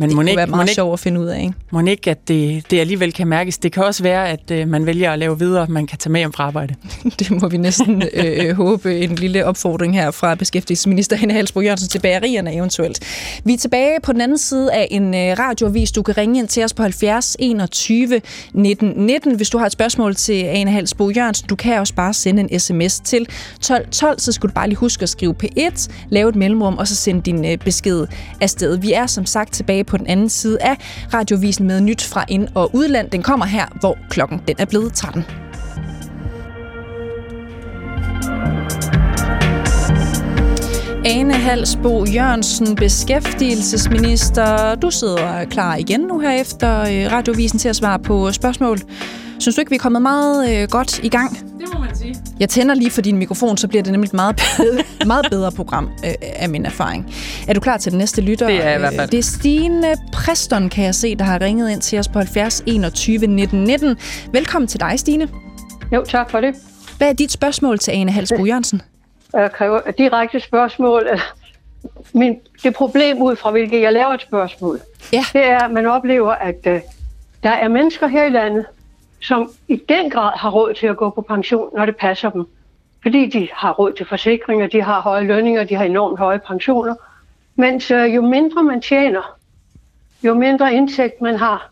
[0.01, 1.55] men det kunne ikke, være meget ikke, sjovt at finde ud af, ikke?
[1.71, 3.59] Må ikke, at det, det alligevel kan mærkes.
[3.59, 6.21] Det kan også være, at øh, man vælger at lave videre, man kan tage med
[6.21, 6.75] hjem fra arbejde.
[7.19, 8.99] det må vi næsten øh, øh, håbe.
[8.99, 13.01] En lille opfordring her fra beskæftigelsesminister Henne Halsbro Jørgensen til bagerierne eventuelt.
[13.45, 15.93] Vi er tilbage på den anden side af en øh, radioavis.
[15.93, 18.21] Du kan ringe ind til os på 70 21
[18.53, 21.49] 19 19, hvis du har et spørgsmål til Ane Halsbro Jørgensen.
[21.49, 23.27] Du kan også bare sende en sms til
[23.61, 26.89] 12 12, så skal du bare lige huske at skrive P1, lave et mellemrum, og
[26.89, 28.07] så sende din øh, besked
[28.41, 28.79] afsted.
[28.79, 30.77] Vi er som sagt tilbage på den anden side af
[31.15, 33.11] radiovisen med nyt fra ind- og udland.
[33.11, 35.25] Den kommer her, hvor klokken den er blevet 13.
[41.05, 44.75] Ane Halsbo Jørgensen, beskæftigelsesminister.
[44.75, 48.79] Du sidder klar igen nu her efter øh, radiovisen til at svare på spørgsmål.
[49.39, 51.50] Synes du ikke, vi er kommet meget øh, godt i gang?
[52.41, 54.41] Jeg tænder lige for din mikrofon, så bliver det nemlig et meget,
[55.07, 57.15] meget bedre program øh, af min erfaring.
[57.49, 58.47] Er du klar til den næste lytter?
[58.47, 59.11] Det er i hvert fald.
[59.11, 62.63] Det er Stine Preston, kan jeg se, der har ringet ind til os på 70
[62.67, 63.97] 21 19 19.
[64.33, 65.29] Velkommen til dig, Stine.
[65.93, 66.55] Jo, tak for det.
[66.99, 68.83] Hvad er dit spørgsmål til Ane Halsbro Jørgensen?
[69.35, 71.09] Jeg kræver et direkte spørgsmål.
[72.15, 74.81] Min, det problem ud fra, hvilket jeg laver et spørgsmål,
[75.13, 75.25] ja.
[75.33, 76.73] det er, at man oplever, at uh,
[77.43, 78.67] der er mennesker her i landet,
[79.21, 82.47] som i den grad har råd til at gå på pension, når det passer dem.
[83.03, 86.95] Fordi de har råd til forsikringer, de har høje lønninger, de har enormt høje pensioner.
[87.55, 89.39] Mens øh, jo mindre man tjener,
[90.23, 91.71] jo mindre indtægt man har,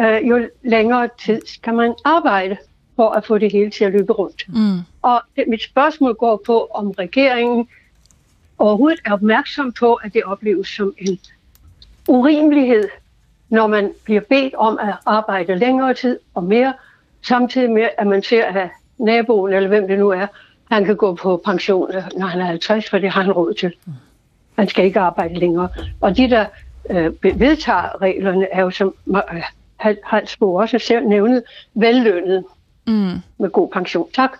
[0.00, 2.56] øh, jo længere tid skal man arbejde
[2.96, 4.44] for at få det hele til at løbe rundt.
[4.48, 4.78] Mm.
[5.02, 7.68] Og det, mit spørgsmål går på, om regeringen
[8.58, 11.18] overhovedet er opmærksom på, at det opleves som en
[12.08, 12.88] urimelighed,
[13.48, 16.74] når man bliver bedt om at arbejde længere tid og mere,
[17.26, 20.26] samtidig med, at man ser, at naboen, eller hvem det nu er,
[20.70, 23.72] han kan gå på pension, når han er 50, for det har han råd til.
[24.58, 25.68] Han skal ikke arbejde længere.
[26.00, 26.46] Og de, der
[26.90, 29.42] øh, vedtager reglerne, er jo, som øh,
[30.04, 31.42] Halsbo også selv nævnet,
[31.74, 32.44] vellønnet
[32.86, 33.12] mm.
[33.38, 34.08] med god pension.
[34.14, 34.30] Tak.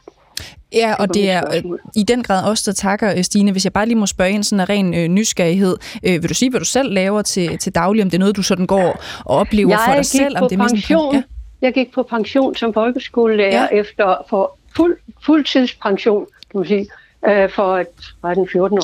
[0.72, 1.62] Ja, og det er øh,
[1.96, 3.52] i den grad også der takker, øh, Stine.
[3.52, 5.76] Hvis jeg bare lige må spørge ind sådan en ren øh, nysgerrighed.
[6.02, 8.02] Øh, vil du sige, hvad du selv laver til, til daglig?
[8.02, 10.38] Om det er noget, du sådan går og oplever jeg for dig selv?
[10.38, 11.14] Om det er pension.
[11.14, 11.22] Ja.
[11.60, 13.78] Jeg gik på pension som folkeskolelærer ja.
[13.80, 16.86] efter for fuld, fuldtidspension, kan man sige,
[17.28, 17.84] øh, for 13-14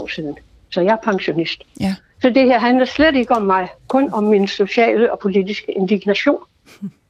[0.02, 0.36] år siden.
[0.70, 1.62] Så jeg er pensionist.
[1.80, 1.94] Ja.
[2.22, 6.38] Så det her handler slet ikke om mig, kun om min sociale og politiske indignation.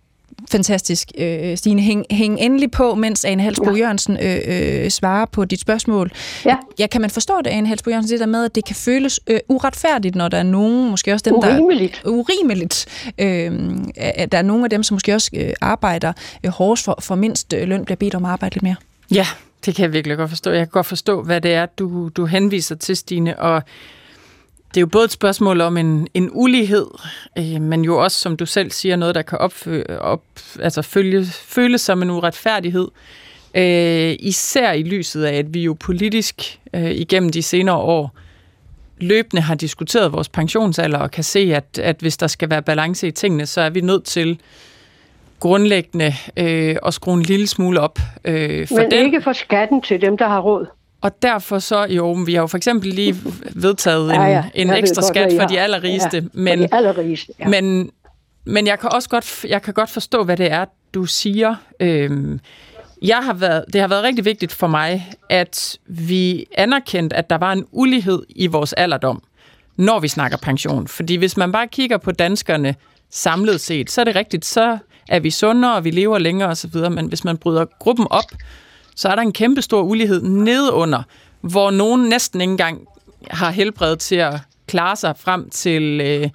[0.51, 1.83] Fantastisk, øh, Stine.
[1.83, 3.77] Hæng, hæng endelig på, mens Ane Halsbo ja.
[3.77, 6.13] Jørgensen øh, øh, svarer på dit spørgsmål.
[6.45, 6.57] Ja.
[6.79, 9.21] ja, kan man forstå det, Ane Halsbo Jørgensen, det der med, at det kan føles
[9.27, 12.01] øh, uretfærdigt, når der er nogen, måske også dem, urimeligt.
[12.05, 12.11] der...
[12.11, 12.87] Urimeligt.
[13.19, 13.53] Øh,
[13.97, 16.13] at der er nogle af dem, som måske også øh, arbejder
[16.45, 18.77] øh, hårdest for, for mindst øh, løn, bliver bedt om at arbejde lidt mere.
[19.11, 19.27] Ja,
[19.67, 20.51] det kan jeg virkelig godt forstå.
[20.51, 23.63] Jeg kan godt forstå, hvad det er, du, du henviser til, Stine, og
[24.75, 26.87] det er jo både et spørgsmål om en, en ulighed,
[27.39, 30.23] øh, men jo også, som du selv siger, noget, der kan opfø, op,
[30.61, 32.89] altså følge, føles som en uretfærdighed.
[33.55, 38.15] Øh, især i lyset af, at vi jo politisk øh, igennem de senere år
[39.01, 43.09] løbende har diskuteret vores pensionsalder og kan se, at, at hvis der skal være balance
[43.09, 44.41] i tingene, så er vi nødt til
[45.41, 47.99] grundlæggende øh, at skrue en lille smule op.
[48.25, 49.05] Øh, for Men den.
[49.05, 50.67] ikke for skatten til dem, der har råd.
[51.05, 53.17] Og derfor så, jo, vi har jo for eksempel lige
[53.55, 54.45] vedtaget en, ja, ja.
[54.55, 56.17] en ekstra godt, skat for de allerrigeste.
[56.17, 57.49] Ja, men, de allerrigeste, ja.
[57.49, 57.91] men,
[58.45, 61.55] men jeg kan også godt, jeg kan godt forstå, hvad det er, du siger.
[61.81, 62.41] Øhm,
[63.03, 67.39] jeg har været, det har været rigtig vigtigt for mig, at vi anerkendte, at der
[67.39, 69.23] var en ulighed i vores alderdom,
[69.77, 70.89] når vi snakker pension.
[70.89, 72.75] Fordi hvis man bare kigger på danskerne
[73.11, 74.79] samlet set, så er det rigtigt, så
[75.09, 78.33] er vi sundere, og vi lever længere osv., men hvis man bryder gruppen op,
[78.95, 81.03] så er der en kæmpe stor ulighed nedunder,
[81.41, 82.89] hvor nogen næsten ikke engang
[83.31, 84.35] har helbred til at
[84.67, 86.29] klare sig frem til, øh,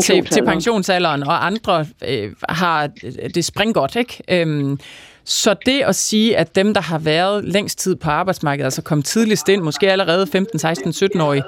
[0.00, 2.86] til, til pensionsalderen, og andre øh, har
[3.34, 4.22] det springgodt, ikke?
[4.28, 4.80] Øhm,
[5.24, 9.04] så det at sige, at dem, der har været længst tid på arbejdsmarkedet, altså kommet
[9.04, 11.42] tidligst ind, måske allerede 15, 16, 17-årige,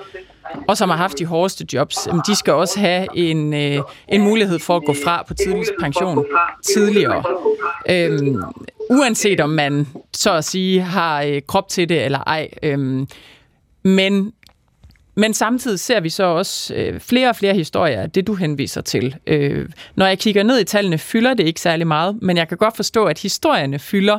[0.69, 4.59] og som har haft de hårdeste jobs, de skal også have en, øh, en mulighed
[4.59, 6.25] for at gå fra på tidligst pension
[6.75, 7.25] tidligere.
[7.91, 8.43] Øhm,
[8.91, 12.49] uanset om man så at sige har øh, krop til det eller ej.
[12.63, 13.09] Øhm,
[13.83, 14.33] men
[15.19, 18.81] men samtidig ser vi så også øh, flere og flere historier af det, du henviser
[18.81, 19.17] til.
[19.27, 22.59] Øh, når jeg kigger ned i tallene, fylder det ikke særlig meget, men jeg kan
[22.59, 24.19] godt forstå, at historierne fylder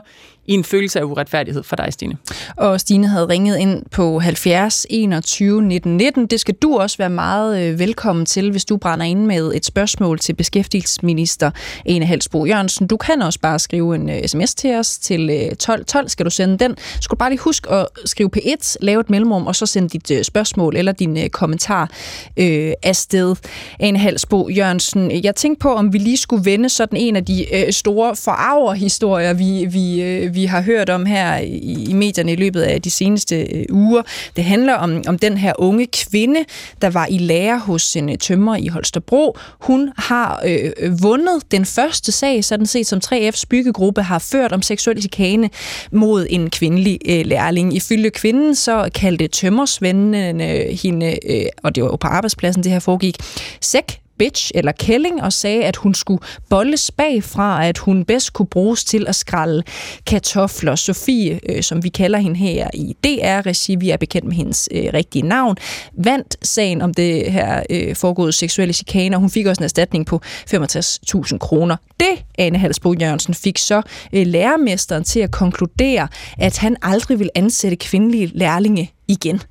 [0.49, 2.17] i en følelse af uretfærdighed for dig, Stine.
[2.57, 6.27] Og Stine havde ringet ind på 70 21 19 19.
[6.27, 9.65] Det skal du også være meget øh, velkommen til, hvis du brænder ind med et
[9.65, 11.51] spørgsmål til beskæftigelsesminister
[11.85, 12.87] Ene Halsbo Jørgensen.
[12.87, 16.09] Du kan også bare skrive en øh, sms til os til øh, 12 12.
[16.09, 16.75] Skal du sende den?
[17.01, 20.25] Skal du bare lige huske at skrive P1, lave et mellemrum, og så sende dit
[20.25, 21.89] spørgsmål eller din kommentar
[22.37, 23.35] øh, afsted.
[23.79, 27.55] Ane Halsbo Jørgensen, jeg tænkte på, om vi lige skulle vende sådan en af de
[27.55, 32.33] øh, store forarverhistorier, vi, vi, øh, vi vi har hørt om her i, i medierne
[32.33, 34.01] i løbet af de seneste øh, uger.
[34.35, 36.39] Det handler om, om den her unge kvinde,
[36.81, 39.37] der var i lære hos en øh, tømmer i Holstebro.
[39.59, 44.51] Hun har øh, øh, vundet den første sag, sådan set som 3F's byggegruppe har ført
[44.51, 45.49] om seksuel chikane
[45.91, 47.75] mod en kvindelig øh, lærling.
[47.75, 52.71] Ifølge kvinden så kaldte tømmersvendene øh, hende, øh, og det var jo på arbejdspladsen det
[52.71, 53.15] her foregik,
[53.61, 58.47] sæk bitch eller kælling og sagde, at hun skulle bolles bagfra, at hun bedst kunne
[58.47, 59.63] bruges til at skralde
[60.05, 60.75] kartofler.
[60.75, 64.83] Sofie, øh, som vi kalder hende her i DR-regi, vi er bekendt med hendes øh,
[64.93, 65.57] rigtige navn,
[65.97, 70.05] vandt sagen om det her øh, foregået seksuelle chikane, og hun fik også en erstatning
[70.05, 70.21] på
[70.53, 71.75] 65.000 kroner.
[71.99, 73.81] Det, Anne Halsbo Jørgensen, fik så
[74.13, 76.07] øh, lærermesteren til at konkludere,
[76.37, 79.41] at han aldrig vil ansætte kvindelige lærlinge igen.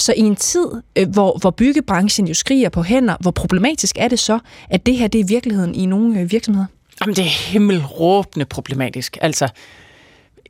[0.00, 4.08] Så i en tid, øh, hvor, hvor byggebranchen jo skriger på hænder, hvor problematisk er
[4.08, 4.38] det så,
[4.70, 6.66] at det her det er virkeligheden i nogle øh, virksomheder?
[7.00, 9.18] Jamen, det er himmelråbende problematisk.
[9.20, 9.48] Altså,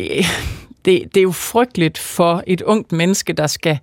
[0.01, 0.25] øh,
[0.85, 3.79] det, det er jo frygteligt for et ungt menneske, der skal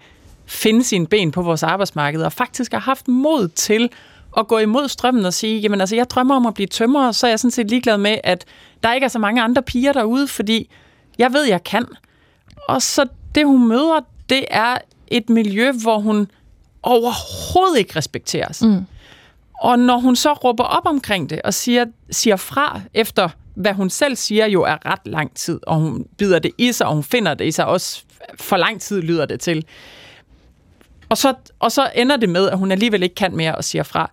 [0.45, 3.89] finde sine ben på vores arbejdsmarked, og faktisk har haft mod til
[4.37, 7.27] at gå imod strømmen og sige, jamen altså, jeg drømmer om at blive tømrer, så
[7.27, 8.45] er jeg sådan set ligeglad med, at
[8.83, 10.69] der ikke er så mange andre piger derude, fordi
[11.17, 11.85] jeg ved, jeg kan.
[12.67, 13.05] Og så
[13.35, 13.99] det, hun møder,
[14.29, 14.77] det er
[15.11, 16.31] et miljø, hvor hun
[16.83, 18.61] overhovedet ikke respekteres.
[18.61, 18.85] Mm.
[19.61, 23.89] Og når hun så råber op omkring det og siger, siger fra efter, hvad hun
[23.89, 27.03] selv siger jo er ret lang tid, og hun bider det i sig, og hun
[27.03, 28.03] finder det i sig også
[28.39, 29.65] for lang tid, lyder det til.
[31.09, 33.83] Og så, og så ender det med, at hun alligevel ikke kan mere og siger
[33.83, 34.11] fra.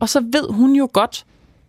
[0.00, 1.26] Og så ved hun jo godt,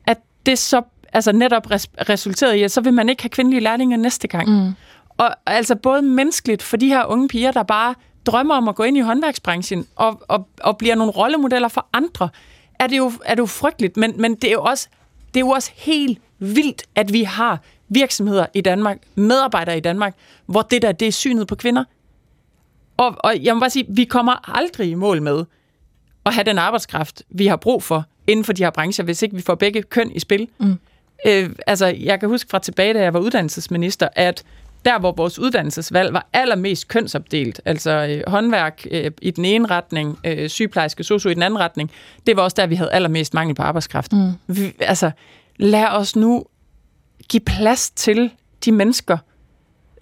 [0.07, 0.81] at det så
[1.13, 4.49] altså netop res- resulterede i, at så vil man ikke have kvindelige lærlinge næste gang.
[4.49, 4.73] Mm.
[5.17, 7.95] Og altså både menneskeligt for de her unge piger, der bare
[8.25, 12.29] drømmer om at gå ind i håndværksbranchen og, og, og bliver nogle rollemodeller for andre,
[12.79, 13.97] er det jo, er det jo frygteligt.
[13.97, 14.87] Men, men det, er jo også,
[15.33, 17.59] det er jo også helt vildt, at vi har
[17.89, 20.15] virksomheder i Danmark, medarbejdere i Danmark,
[20.45, 21.83] hvor det der, det er synet på kvinder.
[22.97, 25.45] Og, og jeg må bare sige, vi kommer aldrig i mål med
[26.25, 29.35] at have den arbejdskraft, vi har brug for inden for de her brancher, hvis ikke
[29.35, 30.47] vi får begge køn i spil.
[30.57, 30.79] Mm.
[31.27, 34.43] Øh, altså, jeg kan huske fra tilbage, da jeg var uddannelsesminister, at
[34.85, 40.19] der, hvor vores uddannelsesvalg var allermest kønsopdelt, altså øh, håndværk øh, i den ene retning,
[40.23, 41.91] øh, sygeplejerske, sosu i den anden retning,
[42.27, 44.13] det var også der, vi havde allermest mangel på arbejdskraft.
[44.13, 44.31] Mm.
[44.47, 45.11] Vi, altså,
[45.57, 46.43] lad os nu
[47.29, 48.31] give plads til
[48.65, 49.17] de mennesker,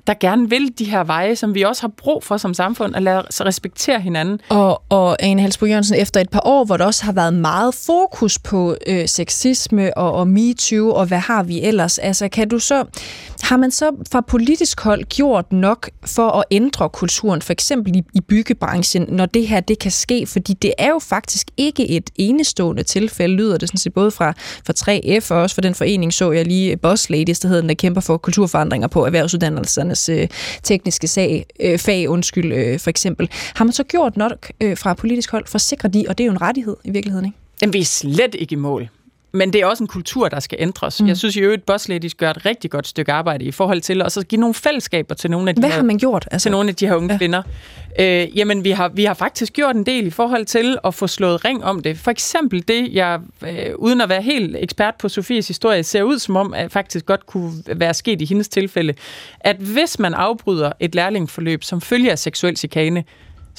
[0.07, 3.03] der gerne vil de her veje, som vi også har brug for som samfund, at
[3.03, 4.39] lade os respektere hinanden.
[4.49, 7.75] Og, og Ane Halsbo Jørgensen, efter et par år, hvor der også har været meget
[7.75, 11.97] fokus på øh, sexisme og, og MeToo, og hvad har vi ellers?
[11.97, 12.85] Altså, kan du så,
[13.41, 18.03] har man så fra politisk hold gjort nok for at ændre kulturen, for eksempel i,
[18.13, 20.25] i byggebranchen, når det her det kan ske?
[20.25, 24.33] Fordi det er jo faktisk ikke et enestående tilfælde, lyder det sådan set både fra,
[24.37, 27.73] fra 3F og også fra den forening, så jeg lige Boss Ladies, der hedder, der
[27.73, 30.27] kæmper for kulturforandringer på erhvervsuddannelsernes øh,
[30.63, 33.29] tekniske sag, øh, fag, undskyld, øh, for eksempel.
[33.55, 36.23] Har man så gjort nok øh, fra politisk hold for at sikre de, og det
[36.23, 37.37] er jo en rettighed i virkeligheden, ikke?
[37.61, 38.89] Jamen, vi er slet ikke i mål.
[39.33, 41.01] Men det er også en kultur, der skal ændres.
[41.01, 41.07] Mm.
[41.07, 44.01] Jeg synes jo, at Boss Ladies gør et rigtig godt stykke arbejde i forhold til
[44.01, 46.27] at så give nogle fællesskaber til nogle af de Hvad her, har man gjort?
[46.31, 46.45] Altså?
[46.45, 47.17] Til nogle af de her unge ja.
[47.17, 47.43] kvinder.
[47.99, 51.07] Øh, jamen, vi har, vi har faktisk gjort en del i forhold til at få
[51.07, 51.97] slået ring om det.
[51.97, 56.19] For eksempel det, jeg, øh, uden at være helt ekspert på Sofies historie, ser ud
[56.19, 58.93] som om, at faktisk godt kunne være sket i hendes tilfælde,
[59.39, 63.03] at hvis man afbryder et lærlingforløb som følger af seksuel chikane,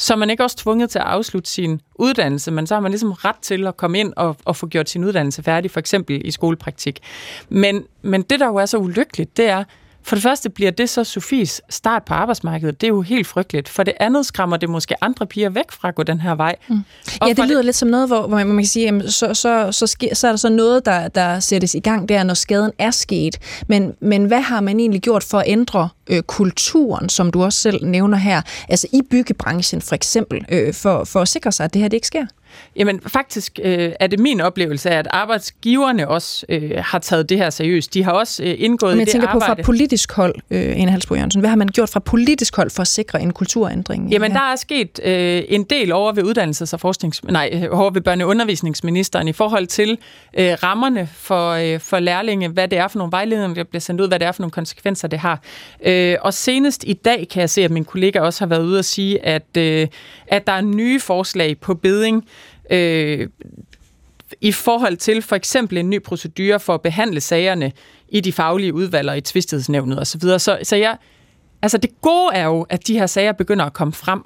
[0.02, 2.90] så er man ikke også tvunget til at afslutte sin uddannelse, men så har man
[2.90, 6.22] ligesom ret til at komme ind og, og få gjort sin uddannelse færdig, for eksempel
[6.24, 7.00] i skolepraktik.
[7.48, 9.64] Men, men det, der jo er så ulykkeligt, det er,
[10.04, 12.80] for det første bliver det så Sofies start på arbejdsmarkedet.
[12.80, 13.68] Det er jo helt frygteligt.
[13.68, 16.56] For det andet skræmmer det måske andre piger væk fra at gå den her vej.
[16.68, 16.80] Mm.
[17.22, 17.64] ja, det lyder det...
[17.64, 20.32] lidt som noget, hvor, hvor man kan sige, jamen, så, så, så, sker, så er
[20.32, 23.38] der så noget, der, der sættes i gang der, når skaden er sket.
[23.68, 27.58] Men, men hvad har man egentlig gjort for at ændre øh, kulturen, som du også
[27.58, 31.74] selv nævner her, altså i byggebranchen for eksempel, øh, for, for at sikre sig, at
[31.74, 32.26] det her det ikke sker?
[32.76, 37.50] Jamen faktisk øh, er det min oplevelse, at arbejdsgiverne også øh, har taget det her
[37.50, 37.94] seriøst.
[37.94, 39.62] De har også øh, indgået Men i jeg det tænker arbejde.
[39.62, 41.40] på fra politisk hold, øh, Ane Halsbro Jørgensen.
[41.40, 44.10] Hvad har man gjort fra politisk hold for at sikre en kulturændring?
[44.10, 44.38] Jamen, her?
[44.38, 47.24] der er sket øh, en del over ved uddannelses- og forsknings...
[47.24, 49.98] Nej, øh, over ved børne- og undervisningsministeren i forhold til
[50.38, 54.00] øh, rammerne for, øh, for lærlinge, hvad det er for nogle vejledninger, der bliver sendt
[54.00, 55.40] ud, hvad det er for nogle konsekvenser, det har.
[55.84, 58.78] Øh, og senest i dag kan jeg se, at min kollega også har været ude
[58.78, 59.88] og sige, at, øh,
[60.26, 62.24] at der er nye forslag på beding,
[62.70, 63.28] øh,
[64.40, 67.72] i forhold til for eksempel en ny procedure for at behandle sagerne
[68.08, 70.20] i de faglige udvalg og i tvistighedsnævnet osv.
[70.20, 70.96] Så, så jeg,
[71.62, 74.22] altså det gode er jo, at de her sager begynder at komme frem.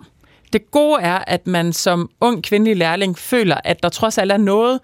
[0.52, 4.36] Det gode er, at man som ung kvindelig lærling føler, at der trods alt er
[4.36, 4.80] noget,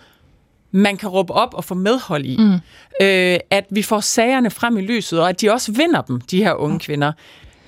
[0.70, 2.36] man kan råbe op og få medhold i.
[2.36, 2.52] Mm.
[3.00, 6.44] Øh, at vi får sagerne frem i lyset, og at de også vinder dem, de
[6.44, 7.12] her unge kvinder.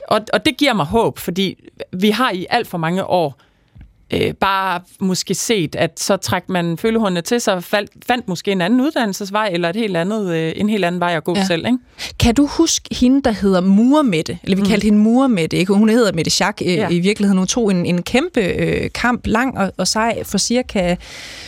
[0.09, 3.41] Og, og det giver mig håb, fordi vi har i alt for mange år
[4.13, 8.61] øh, bare måske set, at så trak man følehornene til sig og fandt, måske en
[8.61, 11.45] anden uddannelsesvej, eller et helt andet, øh, en helt anden vej at gå Ja.
[11.47, 11.67] selv.
[11.67, 11.79] Ikke?
[12.21, 14.39] Kan du huske hende, der hedder Murmette?
[14.43, 14.69] Eller vi mm.
[14.69, 15.73] kaldte hende Murmette, ikke?
[15.73, 16.89] Hun hedder Mette Schack øh, Ja.
[16.89, 17.39] i virkeligheden.
[17.39, 20.97] Hun tog en, en kæmpe øh, kamp, lang og, og sej, for cirka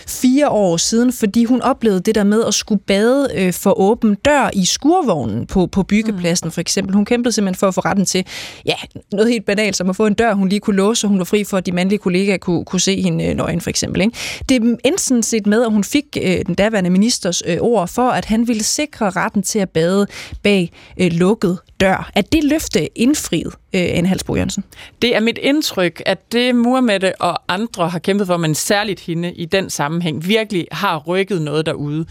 [0.07, 4.14] fire år siden, fordi hun oplevede det der med at skulle bade øh, for åben
[4.14, 6.94] dør i skurvognen på, på byggepladsen, for eksempel.
[6.94, 8.24] Hun kæmpede simpelthen for at få retten til
[8.66, 8.74] ja,
[9.12, 11.24] noget helt banalt, som at få en dør, hun lige kunne låse, så hun var
[11.24, 14.01] fri for, at de mandlige kollegaer kunne, kunne se hende øh, nøgen, for eksempel.
[14.03, 14.16] Ikke?
[14.49, 18.09] Det endte sådan set med, at hun fik øh, den daværende ministers øh, ord for,
[18.11, 20.07] at han ville sikre retten til at bade
[20.42, 22.11] bag øh, lukket dør.
[22.14, 24.64] Er det løfte indfriet, øh, Anne Halsbro Jørgensen?
[25.03, 29.32] Det er mit indtryk, at det Murmette og andre har kæmpet for, men særligt hende
[29.32, 32.07] i den sammenhæng, virkelig har rykket noget derude.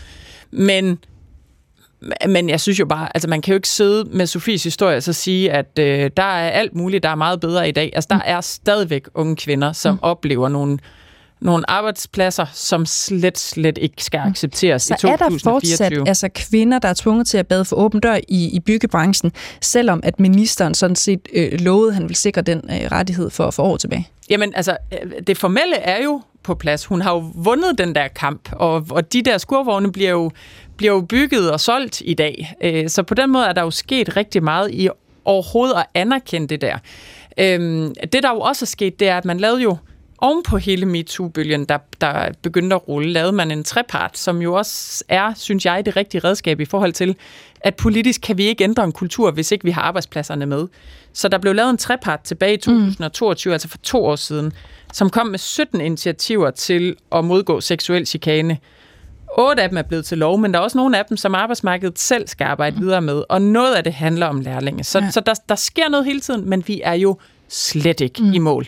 [0.51, 0.99] Men,
[2.27, 5.03] men jeg synes jo bare, altså man kan jo ikke sidde med Sofies historie og
[5.03, 7.91] så sige, at øh, der er alt muligt, der er meget bedre i dag.
[7.93, 9.99] Altså der er stadigvæk unge kvinder, som mm.
[10.01, 10.79] oplever nogle
[11.41, 15.11] nogle arbejdspladser, som slet, slet ikke skal accepteres Så i 2024.
[15.13, 18.55] er der fortsat altså kvinder, der er tvunget til at bade for åben dør i,
[18.55, 19.31] i byggebranchen,
[19.61, 23.51] selvom at ministeren sådan set øh, lovede, at han vil sikre den øh, rettighed for,
[23.51, 24.07] for år tilbage?
[24.29, 26.85] Jamen, altså, øh, det formelle er jo på plads.
[26.85, 30.31] Hun har jo vundet den der kamp, og, og de der skurvogne bliver jo,
[30.77, 32.53] bliver jo bygget og solgt i dag.
[32.63, 34.89] Øh, Så på den måde er der jo sket rigtig meget i
[35.25, 36.77] overhovedet at anerkende det der.
[37.37, 39.77] Øhm, Det, der jo også er sket, det er, at man lavede jo
[40.17, 44.53] oven på hele MeToo-bølgen, der, der begyndte at rulle, lavede man en trepart, som jo
[44.53, 47.15] også er, synes jeg, det rigtige redskab i forhold til,
[47.61, 50.67] at politisk kan vi ikke ændre en kultur, hvis ikke vi har arbejdspladserne med.
[51.13, 53.53] Så der blev lavet en trepart tilbage i 2022, mm.
[53.53, 54.53] altså for to år siden,
[54.93, 58.57] som kom med 17 initiativer til at modgå seksuel chikane.
[59.37, 61.35] Otte af dem er blevet til lov, men der er også nogle af dem, som
[61.35, 64.83] arbejdsmarkedet selv skal arbejde videre med, og noget af det handler om lærlinge.
[64.83, 65.11] Så, ja.
[65.11, 67.17] så der, der sker noget hele tiden, men vi er jo
[67.49, 68.33] slet ikke mm.
[68.33, 68.67] i mål.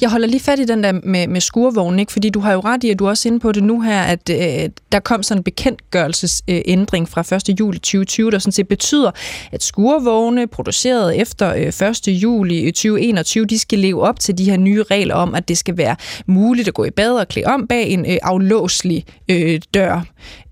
[0.00, 2.12] Jeg holder lige fat i den der med, med skurvognen, ikke?
[2.12, 4.02] fordi du har jo ret i, at du er også inde på det nu her,
[4.02, 7.60] at øh, der kom sådan en bekendtgørelsesændring øh, fra 1.
[7.60, 9.10] juli 2020, der sådan set betyder,
[9.52, 12.08] at skurvogne produceret efter øh, 1.
[12.08, 15.58] juli øh, 2021, de skal leve op til de her nye regler om, at det
[15.58, 19.60] skal være muligt at gå i bad og klæde om bag en øh, aflåselig øh,
[19.74, 20.06] dør.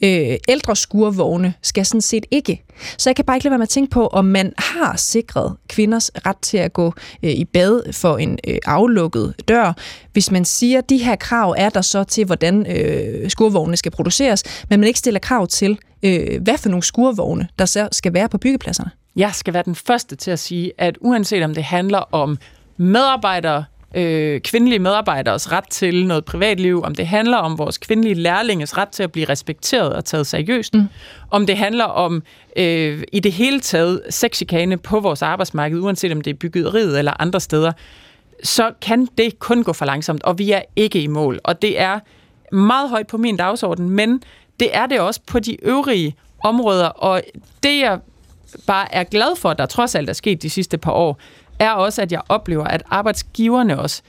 [0.05, 2.65] Øh, ældre skurvogne skal sådan set ikke.
[2.99, 5.57] Så jeg kan bare ikke lade være med at tænke på, om man har sikret
[5.69, 9.73] kvinders ret til at gå øh, i bad for en øh, aflukket dør.
[10.13, 13.93] Hvis man siger, at de her krav er der så til, hvordan øh, skurvogne skal
[13.93, 18.15] produceres, men man ikke stiller krav til, øh, hvad for nogle skurvogne, der så skal
[18.15, 18.91] være på byggepladserne.
[19.17, 22.39] Jeg skal være den første til at sige, at uanset om det handler om
[22.77, 23.65] medarbejdere,
[23.95, 28.89] øh, kvindelige medarbejderes ret til noget privatliv, om det handler om vores kvindelige lærlinges ret
[28.89, 30.87] til at blive respekteret og taget seriøst, mm.
[31.31, 32.23] om det handler om
[32.57, 37.21] øh, i det hele taget sexchikane på vores arbejdsmarked, uanset om det er byggeriet eller
[37.21, 37.73] andre steder,
[38.43, 41.41] så kan det kun gå for langsomt, og vi er ikke i mål.
[41.45, 41.99] Og det er
[42.53, 44.23] meget højt på min dagsorden, men
[44.61, 46.15] det er det også på de øvrige
[46.45, 47.23] områder, og
[47.63, 47.99] det jeg
[48.67, 51.19] bare er glad for, der trods alt er sket de sidste par år,
[51.59, 54.03] er også, at jeg oplever, at arbejdsgiverne også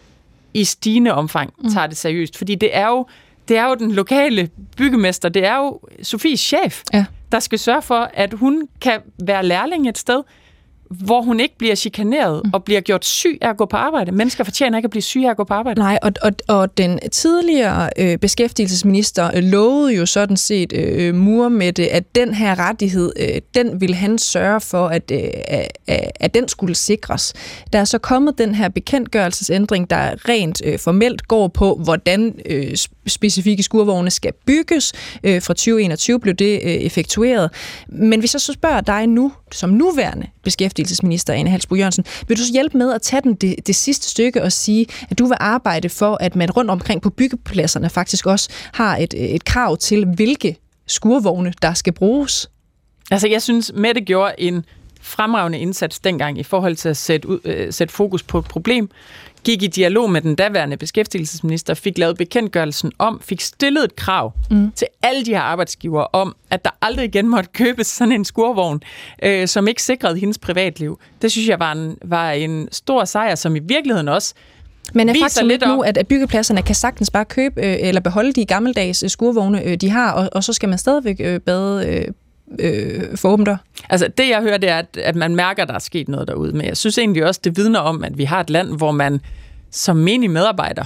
[0.54, 2.38] i stigende omfang tager det seriøst.
[2.38, 3.06] Fordi det er jo,
[3.48, 7.06] det er jo den lokale byggemester, det er jo Sofies chef, Ja.
[7.32, 10.24] der skal sørge for, at hun kan være lærling et sted,
[10.90, 14.12] hvor hun ikke bliver chikaneret og bliver gjort syg af at gå på arbejde.
[14.12, 15.80] Mennesker fortjener ikke at blive syge af at gå på arbejde.
[15.80, 21.50] Nej, og, og, og den tidligere øh, beskæftigelsesminister øh, lovede jo sådan set øh, mur
[21.50, 25.20] med det, at den her rettighed, øh, den vil han sørge for, at, øh,
[25.88, 27.34] at, at den skulle sikres.
[27.74, 32.76] Der er så kommet den her bekendtgørelsesændring, der rent øh, formelt går på, hvordan øh,
[33.08, 34.94] specifikke skurvogne skal bygges.
[35.24, 37.50] Øh, fra 2021 blev det øh, effektueret.
[37.88, 42.06] Men hvis jeg så spørger dig nu, som nuværende beskæftigelsesminister Anne Halsbo Jørgensen.
[42.28, 45.20] Vil du så hjælpe med at tage den det, det sidste stykke og sige, at
[45.20, 49.46] du vil arbejde for, at man rundt omkring på byggepladserne faktisk også har et, et
[49.46, 52.50] krav til, hvilke skurvogne, der skal bruges?
[53.12, 54.66] Altså, jeg synes, Mette gjorde en
[55.02, 58.90] fremragende indsats dengang i forhold til at sætte, ud, øh, sætte fokus på et problem,
[59.46, 64.34] gik i dialog med den daværende beskæftigelsesminister, fik lavet bekendtgørelsen om, fik stillet et krav
[64.52, 64.72] mm.
[64.72, 68.82] til alle de her arbejdsgivere om, at der aldrig igen måtte købes sådan en skurvogn,
[69.24, 71.00] øh, som ikke sikrede hendes privatliv.
[71.22, 74.34] Det synes jeg var en, var en stor sejr, som i virkeligheden også
[74.94, 78.34] men er faktisk lidt nu, at, at byggepladserne kan sagtens bare købe øh, eller beholde
[78.34, 81.88] de gammeldags øh, skurvogne, øh, de har, og, og så skal man stadigvæk øh, bade
[81.88, 82.08] øh,
[82.60, 83.58] øh, for?
[83.90, 86.28] Altså, det jeg hører, det er, at, at man mærker, at der er sket noget
[86.28, 86.52] derude.
[86.52, 89.22] Men jeg synes egentlig også, det vidner om, at vi har et land, hvor man
[89.72, 90.84] som menig medarbejder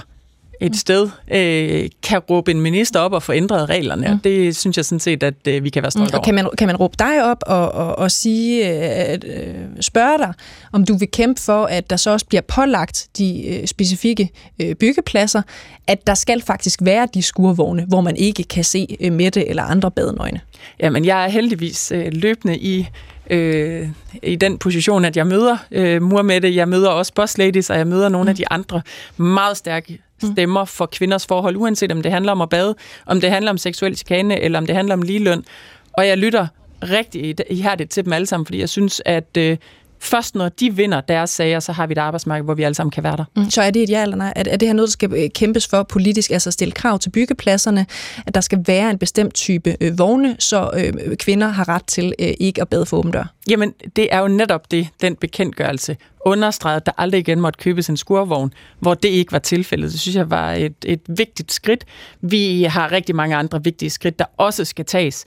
[0.60, 4.08] et sted øh, kan råbe en minister op og få ændret reglerne.
[4.08, 4.18] Mm.
[4.18, 6.18] Det synes jeg sådan set, at øh, vi kan være stolte mm.
[6.18, 8.68] Og kan man, kan man råbe dig op og, og, og sige,
[9.12, 10.32] øh, øh, spørge dig,
[10.72, 14.30] om du vil kæmpe for, at der så også bliver pålagt de øh, specifikke
[14.62, 15.42] øh, byggepladser,
[15.86, 19.62] at der skal faktisk være de skurvogne, hvor man ikke kan se øh, Mette eller
[19.62, 20.40] andre badenøgne?
[20.80, 22.86] Jamen, jeg er heldigvis øh, løbende i
[23.30, 23.88] øh,
[24.22, 26.00] i den position, at jeg møder øh,
[26.42, 28.28] det, jeg møder også boss ladies, og jeg møder nogle mm.
[28.28, 28.82] af de andre
[29.16, 30.32] meget stærke Mm.
[30.32, 32.74] stemmer for kvinders forhold, uanset om det handler om at bade,
[33.06, 35.44] om det handler om seksuel chikane, eller om det handler om ligeløn.
[35.92, 36.46] Og jeg lytter
[36.82, 39.56] rigtig ihærdigt til dem alle sammen, fordi jeg synes, at øh,
[40.00, 42.90] først når de vinder deres sager, så har vi et arbejdsmarked, hvor vi alle sammen
[42.90, 43.24] kan være der.
[43.36, 43.50] Mm.
[43.50, 44.32] Så er det et ja eller nej?
[44.36, 47.10] Er, er det her noget, der skal øh, kæmpes for politisk, altså stille krav til
[47.10, 47.86] byggepladserne,
[48.26, 52.14] at der skal være en bestemt type øh, vogne, så øh, kvinder har ret til
[52.18, 53.34] øh, ikke at bade for åben dør?
[53.50, 55.96] Jamen, det er jo netop det, den bekendtgørelse
[56.26, 59.92] understreget, at der aldrig igen måtte købes en skurvogn, hvor det ikke var tilfældet.
[59.92, 61.84] Det synes jeg var et, et vigtigt skridt.
[62.20, 65.24] Vi har rigtig mange andre vigtige skridt, der også skal tages.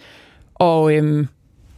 [0.55, 1.27] Og øhm,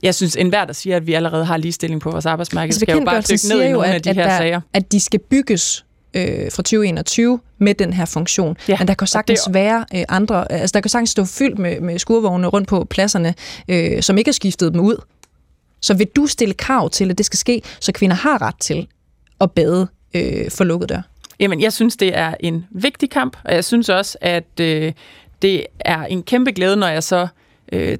[0.06, 2.97] jeg synes, enhver, der siger, at vi allerede har ligestilling på vores arbejdsmarked, altså, skal
[2.97, 4.62] jo bare dykke ned i nogle at, af de her der, sager.
[4.74, 8.58] At de skal bygges øh, fra 2021 med den her funktion.
[8.68, 9.53] Ja, Men der kan sagtens det...
[9.53, 13.34] være øh, andre, altså der kan sagtens stå fyldt med, med skurvogne rundt på pladserne,
[13.68, 15.01] øh, som ikke har skiftet dem ud.
[15.82, 18.88] Så vil du stille krav til, at det skal ske, så kvinder har ret til
[19.41, 21.01] at bade øh, for lukket dør?
[21.39, 24.93] Jamen, jeg synes, det er en vigtig kamp, og jeg synes også, at øh,
[25.41, 27.28] det er en kæmpe glæde, når jeg så øh,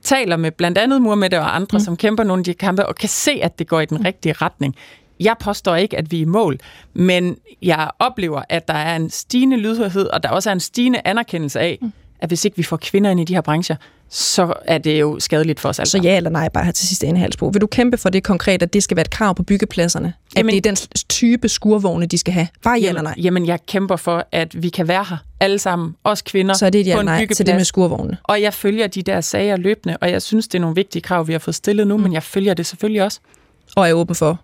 [0.04, 1.84] taler med blandt andet Muhammed og andre, mm.
[1.84, 4.04] som kæmper nogle af de kampe, og kan se, at det går i den mm.
[4.04, 4.76] rigtige retning.
[5.20, 6.60] Jeg påstår ikke, at vi er i mål,
[6.94, 11.02] men jeg oplever, at der er en stigende lydhørhed, og der også er en stigende
[11.06, 11.92] anerkendelse af, mm.
[12.20, 13.76] at hvis ikke vi får kvinder ind i de her brancher,
[14.10, 15.90] så er det jo skadeligt for os alle.
[15.90, 17.48] Så ja eller nej, bare her til sidst ene halsbro.
[17.48, 20.14] Vil du kæmpe for det konkret, at det skal være et krav på byggepladserne?
[20.38, 22.48] Jamen, at det er den type skurvogne, de skal have?
[22.64, 23.14] Bare ja eller nej?
[23.18, 26.70] Jamen, jeg kæmper for, at vi kan være her alle sammen, os kvinder, Så er
[26.70, 28.18] det et ja på en nej til det med skurvogne?
[28.24, 31.28] Og jeg følger de der sager løbende, og jeg synes, det er nogle vigtige krav,
[31.28, 32.04] vi har fået stillet nu, mm.
[32.04, 33.20] men jeg følger det selvfølgelig også.
[33.76, 34.40] Og er åben for?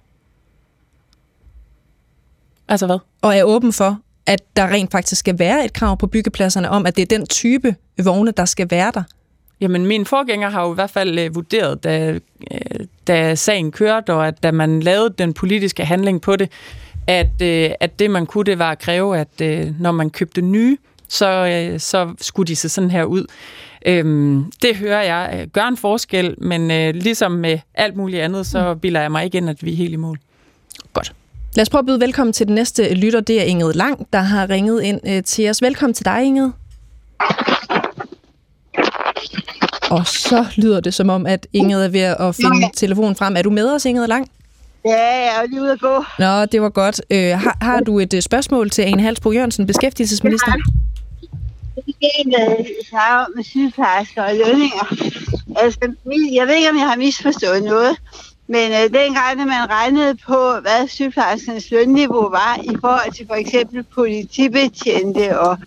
[2.67, 2.97] Altså hvad?
[3.21, 6.85] Og er åben for, at der rent faktisk skal være et krav på byggepladserne om,
[6.85, 9.03] at det er den type vogne, der skal være der?
[9.61, 12.11] Jamen, min forgænger har jo i hvert fald øh, vurderet, da,
[12.51, 16.51] øh, da sagen kørte, og at da man lavede den politiske handling på det,
[17.07, 20.41] at, øh, at det, man kunne, det var at kræve, at øh, når man købte
[20.41, 23.25] nye, så, øh, så skulle de se sådan her ud.
[23.85, 28.45] Øhm, det hører jeg øh, gør en forskel, men øh, ligesom med alt muligt andet,
[28.45, 30.19] så bilder jeg mig ikke ind, at vi er helt i mål.
[30.93, 31.13] Godt.
[31.55, 33.19] Lad os prøve at byde velkommen til den næste lytter.
[33.19, 35.61] Det er Inget Lang, der har ringet ind øh, til os.
[35.61, 36.53] Velkommen til dig, Inget.
[39.91, 42.71] Og så lyder det som om, at Inget er ved at finde Nej.
[42.75, 43.35] telefonen frem.
[43.37, 44.29] Er du med os, Inget Lang?
[44.85, 46.03] Ja, jeg er lige ude at gå.
[46.19, 47.01] Nå, det var godt.
[47.09, 50.51] Øh, har, har du et uh, spørgsmål til Ane Halsbro Jørgensen, beskæftigelsesminister?
[51.75, 54.95] Det er en, der med sygeplejersker og lønninger.
[55.55, 55.79] Altså,
[56.33, 57.97] jeg ved ikke, om jeg har misforstået noget,
[58.47, 63.35] men øh, dengang, når man regnede på, hvad sygeplejerskernes lønniveau var i forhold til for
[63.35, 65.57] eksempel politibetjente og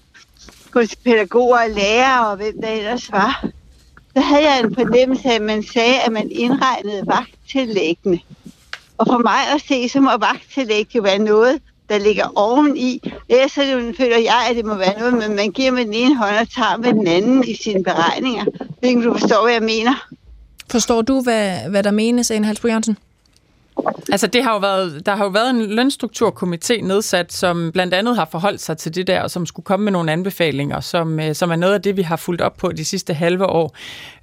[1.04, 3.44] pædagoger og lærere og hvem der ellers var,
[4.16, 8.18] så havde jeg en fornemmelse af, at man sagde, at man indregnede vagttillæggene.
[8.98, 13.12] Og for mig at se, så må vagttillæg jo være noget, der ligger oveni.
[13.28, 16.16] Ellers så føler jeg, at det må være noget, men man giver med den ene
[16.16, 18.44] hånd og tager med den anden i sine beregninger.
[18.80, 20.08] Hvilken du forstår, hvad jeg mener.
[20.70, 22.98] Forstår du, hvad, hvad der menes, Anne Halsbro Jørgensen?
[24.12, 28.16] Altså, det har jo været, der har jo været en lønstrukturkomité nedsat, som blandt andet
[28.16, 31.34] har forholdt sig til det der, og som skulle komme med nogle anbefalinger, som, øh,
[31.34, 33.76] som er noget af det, vi har fulgt op på de sidste halve år.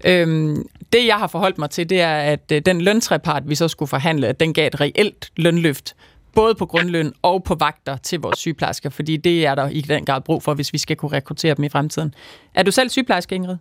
[0.05, 3.67] Øhm, det, jeg har forholdt mig til, det er, at øh, den løntrepart, vi så
[3.67, 5.95] skulle forhandle, at den gav et reelt lønløft
[6.35, 10.05] både på grundløn og på vagter til vores sygeplejersker, fordi det er der i den
[10.05, 12.13] grad brug for, hvis vi skal kunne rekruttere dem i fremtiden.
[12.53, 13.57] Er du selv sygeplejerske, Ingrid?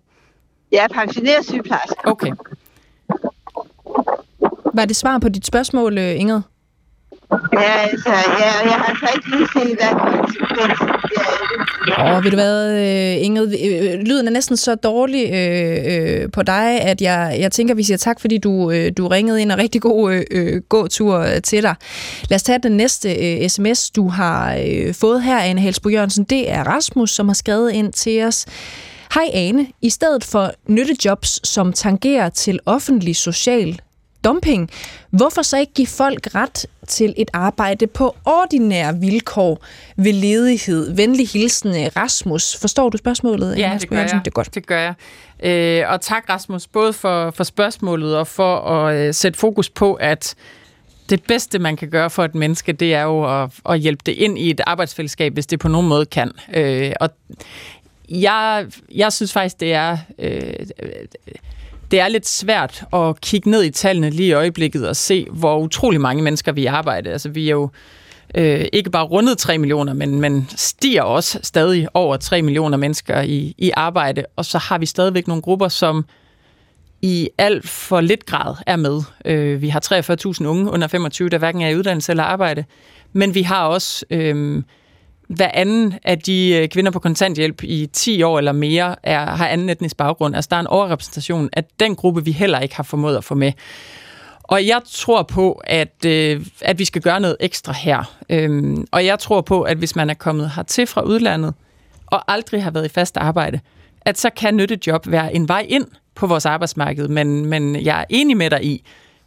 [0.73, 1.97] Jeg er pensioneret sygeplejerske.
[2.05, 2.33] Okay.
[4.75, 6.41] Var det svar på dit spørgsmål, øh, Ingrid?
[7.53, 9.93] Ja, altså, ja, jeg har så ikke lige set, hvad.
[11.99, 16.31] Åh, oh, ved du hvad, øh, Ingrid, øh, lyden er næsten så dårlig øh, øh,
[16.33, 19.53] på dig, at jeg, jeg tænker, vi siger tak, fordi du, øh, du ringede ind,
[19.53, 21.75] og rigtig god øh, gåtur til dig.
[22.31, 26.25] Lad os tage den næste øh, sms, du har øh, fået her, Anne Helsbo Jørgensen.
[26.25, 28.47] Det er Rasmus, som har skrevet ind til os.
[29.15, 33.81] Hej Ane, i stedet for nyttejobs, som tangerer til offentlig social
[34.25, 34.71] dumping,
[35.11, 39.65] hvorfor så ikke give folk ret til et arbejde på ordinære vilkår
[39.97, 40.95] ved ledighed?
[40.95, 42.57] Venlig hilsen, Rasmus.
[42.57, 43.59] Forstår du spørgsmålet?
[43.59, 44.17] Ja, Anne det gør Jørgensen?
[44.17, 44.25] jeg.
[44.25, 44.55] Det er godt.
[44.55, 44.95] Det gør jeg.
[45.43, 49.95] Øh, og tak, Rasmus, både for, for spørgsmålet og for at øh, sætte fokus på,
[49.95, 50.35] at
[51.11, 54.13] det bedste, man kan gøre for et menneske, det er jo at, at hjælpe det
[54.13, 56.33] ind i et arbejdsfællesskab, hvis det på nogen måde kan.
[56.55, 57.11] Øh, og
[58.09, 59.99] jeg, jeg synes faktisk, det er...
[60.19, 60.53] Øh,
[61.91, 65.59] det er lidt svært at kigge ned i tallene lige i øjeblikket og se, hvor
[65.59, 67.13] utrolig mange mennesker vi arbejder.
[67.13, 67.71] Altså, vi er jo
[68.35, 73.21] øh, ikke bare rundet 3 millioner, men, men stiger også stadig over 3 millioner mennesker
[73.21, 74.25] i, i arbejde.
[74.37, 76.05] Og så har vi stadigvæk nogle grupper, som
[77.03, 79.03] i alt for lidt grad er med.
[79.25, 79.81] Øh, vi har
[80.41, 82.65] 43.000 unge under 25, der hverken er i uddannelse eller arbejde.
[83.13, 84.63] Men vi har også øh,
[85.31, 89.49] hver anden af de øh, kvinder på kontanthjælp i 10 år eller mere er, har
[89.49, 90.35] anden etnisk baggrund.
[90.35, 93.35] Altså der er en overrepræsentation af den gruppe, vi heller ikke har formået at få
[93.35, 93.53] med.
[94.43, 98.17] Og jeg tror på, at, øh, at vi skal gøre noget ekstra her.
[98.31, 101.55] Øhm, og jeg tror på, at hvis man er kommet hertil fra udlandet,
[102.07, 103.61] og aldrig har været i fast arbejde,
[104.01, 107.09] at så kan nyttejob være en vej ind på vores arbejdsmarked.
[107.09, 108.85] Men, men jeg er enig med dig i,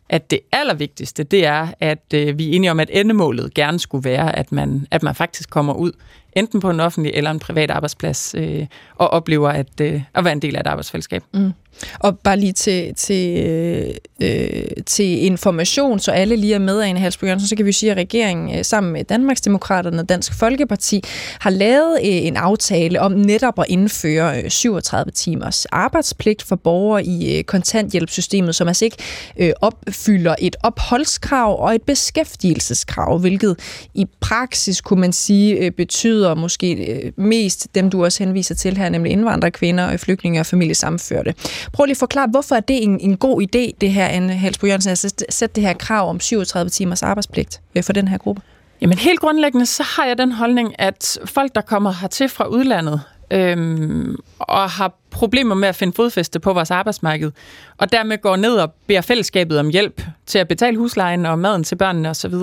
[0.10, 4.04] at det allervigtigste, det er, at øh, vi er enige om, at endemålet gerne skulle
[4.04, 5.92] være, at man, at man faktisk kommer ud,
[6.36, 8.66] enten på en offentlig eller en privat arbejdsplads, øh,
[8.96, 11.24] og oplever at, øh, at være en del af et arbejdsfællesskab.
[11.34, 11.54] Mm.
[12.00, 13.90] Og bare lige til, til, øh,
[14.22, 17.72] øh til information, så alle lige er med af en Halsbro Jørgensen, så kan vi
[17.72, 21.04] sige, at regeringen øh, sammen med Danmarksdemokraterne og Dansk Folkeparti
[21.40, 27.06] har lavet øh, en aftale om netop at indføre øh, 37 timers arbejdspligt for borgere
[27.06, 28.98] i øh, kontanthjælpssystemet, som altså ikke
[29.38, 33.60] øh, opfylder et opholdskrav og et beskæftigelseskrav, hvilket
[33.94, 38.78] i praksis kunne man sige øh, betyder måske øh, mest dem, du også henviser til
[38.78, 41.34] her, nemlig indvandrerkvinder, og flygtninge og familiesamførte.
[41.74, 44.68] Prøv lige at forklare, hvorfor er det en, en god idé, det her, Anne Halsbo
[44.68, 48.18] Jørgensen, altså at sætte det her krav om 37 timers arbejdspligt øh, for den her
[48.18, 48.42] gruppe?
[48.82, 53.02] Jamen helt grundlæggende, så har jeg den holdning, at folk, der kommer hertil fra udlandet,
[53.32, 57.32] øhm, og har problemer med at finde fodfæste på vores arbejdsmarked,
[57.78, 61.64] og dermed går ned og beder fællesskabet om hjælp til at betale huslejen og maden
[61.64, 62.34] til børnene osv.,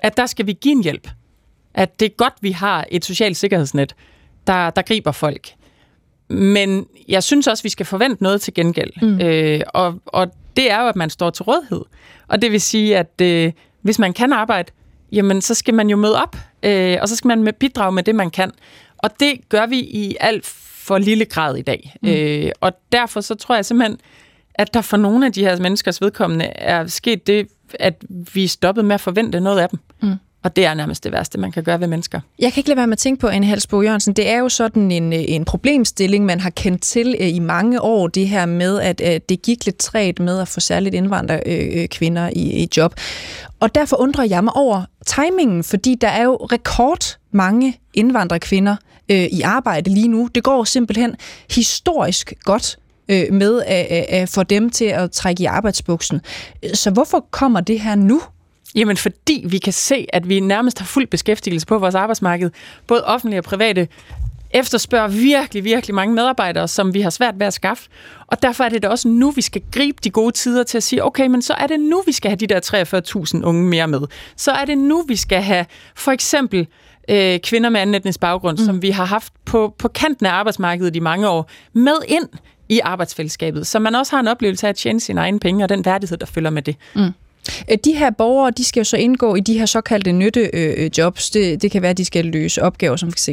[0.00, 1.08] at der skal vi give en hjælp.
[1.74, 3.94] At det er godt, vi har et socialt sikkerhedsnet,
[4.46, 5.48] der, der griber folk.
[6.28, 8.90] Men jeg synes også, vi skal forvente noget til gengæld.
[9.02, 9.20] Mm.
[9.20, 11.84] Øh, og, og det er jo, at man står til rådighed.
[12.28, 13.52] Og det vil sige, at øh,
[13.82, 14.72] hvis man kan arbejde,
[15.12, 18.14] jamen så skal man jo møde op, øh, og så skal man bidrage med det,
[18.14, 18.50] man kan.
[18.98, 20.46] Og det gør vi i alt
[20.88, 21.94] for lille grad i dag.
[22.02, 22.08] Mm.
[22.08, 23.98] Øh, og derfor så tror jeg simpelthen,
[24.54, 28.48] at der for nogle af de her menneskers vedkommende er sket det, at vi er
[28.48, 29.78] stoppet med at forvente noget af dem.
[30.02, 30.14] Mm.
[30.48, 32.20] Og det er nærmest det værste, man kan gøre ved mennesker.
[32.38, 34.48] Jeg kan ikke lade være med at tænke på, en Halsbo Jørgensen, det er jo
[34.48, 38.46] sådan en, øh, en problemstilling, man har kendt til øh, i mange år, det her
[38.46, 42.62] med, at, øh, det gik lidt træt med at få særligt indvandrerkvinder øh, øh i,
[42.62, 42.94] i job.
[43.60, 48.76] Og derfor undrer jeg mig over timingen, fordi der er jo rekord mange indvandrerkvinder
[49.08, 50.28] øh, i arbejde lige nu.
[50.34, 51.14] Det går simpelthen
[51.50, 52.78] historisk godt
[53.08, 56.20] øh, med at, at få dem til at trække i arbejdsbuksen.
[56.74, 58.20] Så hvorfor kommer det her nu?
[58.74, 62.50] Jamen fordi vi kan se, at vi nærmest har fuld beskæftigelse på vores arbejdsmarked.
[62.86, 63.88] Både offentlige og private
[64.50, 67.88] efterspørger virkelig, virkelig mange medarbejdere, som vi har svært ved at skaffe.
[68.26, 70.82] Og derfor er det da også nu, vi skal gribe de gode tider til at
[70.82, 73.88] sige, okay, men så er det nu, vi skal have de der 43.000 unge mere
[73.88, 74.00] med.
[74.36, 76.66] Så er det nu, vi skal have for eksempel
[77.08, 78.64] øh, kvinder med anden etnisk baggrund, mm.
[78.64, 82.28] som vi har haft på, på kanten af arbejdsmarkedet i mange år, med ind
[82.68, 85.68] i arbejdsfællesskabet, så man også har en oplevelse af at tjene sine egne penge og
[85.68, 86.76] den værdighed, der følger med det.
[86.94, 87.12] Mm.
[87.70, 91.36] Øh, de her borgere, de skal jo så indgå i de her såkaldte nyttejobs.
[91.36, 93.28] Øh, øh, det, det kan være, at de skal løse opgaver som f.eks.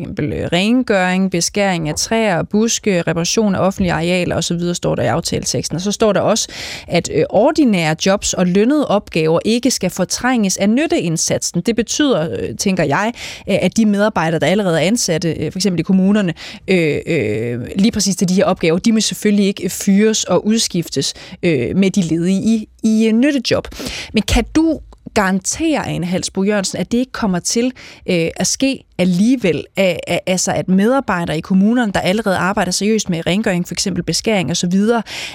[0.54, 5.76] rengøring, beskæring af træer og buske, reparation af offentlige arealer osv., står der i aftaleteksten.
[5.76, 6.48] Og så står der også,
[6.88, 11.62] at ordinære jobs og lønnede opgaver ikke skal fortrænges af nytteindsatsen.
[11.62, 13.14] Det betyder, tænker jeg,
[13.48, 15.66] at de medarbejdere, der allerede er ansatte, f.eks.
[15.66, 16.34] i kommunerne,
[16.68, 21.14] øh, øh, lige præcis til de her opgaver, de må selvfølgelig ikke fyres og udskiftes
[21.44, 23.68] øh, med de ledige i, i nyttejob.
[24.14, 24.80] Men kan du
[25.14, 27.72] garantere, Ane Halsbo Jørgensen, at det ikke kommer til
[28.10, 33.10] øh, at ske alligevel, af, af, altså at medarbejdere i kommunerne, der allerede arbejder seriøst
[33.10, 34.74] med rengøring, for eksempel beskæring osv.,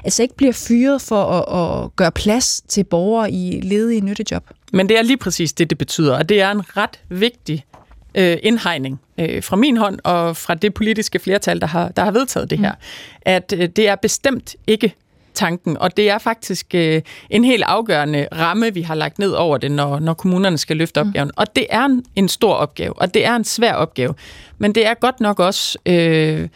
[0.05, 4.45] altså ikke bliver fyret for at, at gøre plads til borgere i ledige nyttejob?
[4.73, 7.64] Men det er lige præcis det, det betyder, og det er en ret vigtig
[8.14, 12.11] øh, indhegning øh, fra min hånd og fra det politiske flertal, der har, der har
[12.11, 12.77] vedtaget det her, mm.
[13.22, 14.95] at øh, det er bestemt ikke
[15.41, 19.58] tanken, og det er faktisk øh, en helt afgørende ramme, vi har lagt ned over
[19.58, 21.08] det, når, når kommunerne skal løfte mm.
[21.08, 21.29] opgaven.
[21.29, 21.34] Mm.
[21.37, 24.14] Og det er en, en stor opgave, og det er en svær opgave,
[24.58, 26.49] men det er godt nok også øh,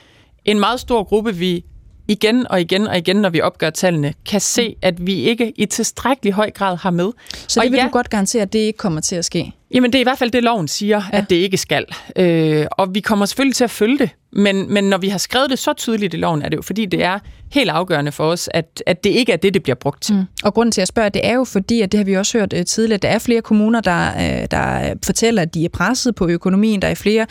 [0.45, 1.65] en meget stor gruppe, vi
[2.09, 5.67] igen og igen og igen, når vi opgør tallene, kan se, at vi ikke i
[5.67, 7.13] tilstrækkelig høj grad har med.
[7.49, 9.53] Så det og vil ja, du godt garantere, at det ikke kommer til at ske?
[9.75, 11.19] Jamen, det er i hvert fald det, loven siger, ja.
[11.19, 11.85] at det ikke skal.
[12.17, 15.51] Øh, og vi kommer selvfølgelig til at følge det, men, men når vi har skrevet
[15.51, 17.19] det så tydeligt i loven, er det jo fordi, det er
[17.53, 20.15] helt afgørende for os, at, at det ikke er det, det bliver brugt til.
[20.15, 20.23] Mm.
[20.45, 22.53] Og grunden til at spørge, det er jo fordi, at det har vi også hørt
[22.53, 26.29] uh, tidligere, der er flere kommuner, der, uh, der fortæller, at de er presset på
[26.29, 26.83] økonomien.
[26.83, 27.27] Der er flere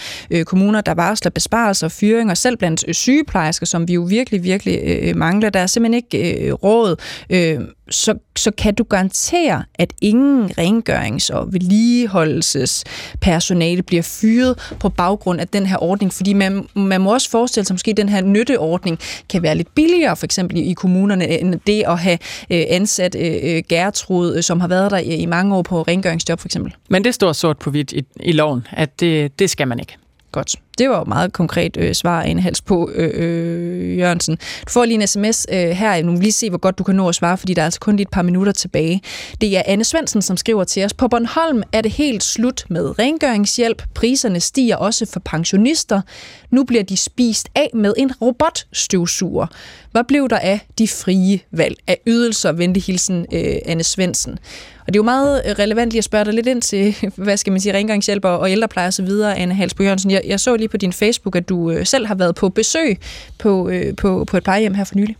[0.45, 5.49] kommuner, der varsler besparelser og fyringer, selv blandt sygeplejersker, som vi jo virkelig, virkelig mangler.
[5.49, 6.95] Der er simpelthen ikke råd.
[7.29, 15.41] Uh, så, så kan du garantere, at ingen rengørings- og vedligeholdelsespersonale bliver fyret på baggrund
[15.41, 18.21] af den her ordning, fordi man, man må også forestille sig, at måske den her
[18.21, 18.99] nytteordning
[19.29, 22.17] kan være lidt billigere, for eksempel i kommunerne, end det at have
[22.49, 26.39] øh, ansat øh, øh, Gertrud, som har været der i, i mange år på rengøringsjob,
[26.39, 26.75] for eksempel.
[26.89, 29.97] Men det står sort på hvidt i, i loven, at det, det skal man ikke.
[30.31, 30.55] Godt.
[30.77, 34.35] Det var jo meget konkret øh, svar, en hals på, øh, øh, Jørgensen.
[34.35, 36.03] Du får lige en sms øh, her.
[36.03, 37.79] Nu vil lige se, hvor godt du kan nå at svare, fordi der er altså
[37.79, 39.01] kun lige et par minutter tilbage.
[39.41, 40.93] Det er Anne Svendsen, som skriver til os.
[40.93, 43.83] På Bornholm er det helt slut med rengøringshjælp.
[43.93, 46.01] Priserne stiger også for pensionister.
[46.51, 49.47] Nu bliver de spist af med en robotstøvsuger.
[49.91, 52.51] Hvad blev der af de frie valg af ydelser?
[52.51, 54.39] Venlig hilsen, øh, Anne Svendsen.
[54.87, 57.37] Og det er jo meget øh, relevant lige at spørge dig lidt ind til, hvad
[57.37, 60.11] skal man sige, rengøringshjælp og ældrepleje osv., Anne Halsbo Jørgensen.
[60.11, 62.97] Jeg, jeg så lige på din Facebook, at du øh, selv har været på besøg
[63.39, 65.17] på, øh, på, på et plejehjem her for nylig.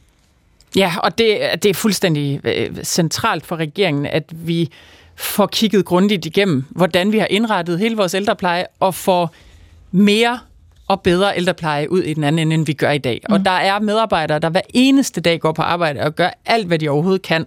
[0.76, 4.70] Ja, og det, det er fuldstændig øh, centralt for regeringen, at vi
[5.16, 9.34] får kigget grundigt igennem, hvordan vi har indrettet hele vores ældrepleje, og får
[9.92, 10.40] mere
[10.88, 13.22] og bedre ældrepleje ud i den anden ende, end vi gør i dag.
[13.30, 13.34] Mm.
[13.34, 16.80] Og der er medarbejdere, der hver eneste dag går på arbejde og gør alt, hvad
[16.80, 17.46] de overhovedet kan.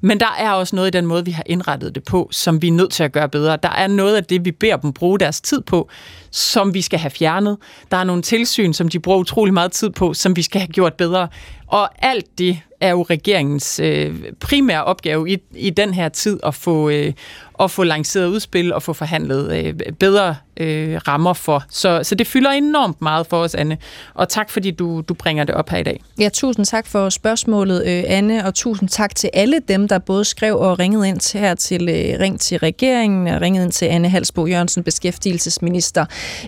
[0.00, 2.68] Men der er også noget i den måde, vi har indrettet det på, som vi
[2.68, 3.58] er nødt til at gøre bedre.
[3.62, 5.88] Der er noget af det, vi beder dem bruge deres tid på,
[6.30, 7.56] som vi skal have fjernet.
[7.90, 10.68] Der er nogle tilsyn, som de bruger utrolig meget tid på, som vi skal have
[10.72, 11.28] gjort bedre.
[11.68, 16.54] Og alt det er jo regeringens øh, primære opgave i, i den her tid at
[16.54, 17.12] få, øh,
[17.60, 21.64] at få lanceret udspil og få forhandlet øh, bedre øh, rammer for.
[21.70, 23.78] Så, så det fylder enormt meget for os, Anne.
[24.14, 26.02] Og tak, fordi du, du bringer det op her i dag.
[26.18, 30.24] Ja, tusind tak for spørgsmålet, øh, Anne, og tusind tak til alle dem, der både
[30.24, 33.86] skrev og ringede ind til her til øh, Ring til regeringen, og ringede ind til
[33.86, 36.04] Anne Halsbo Jørgensen, beskæftigelsesminister,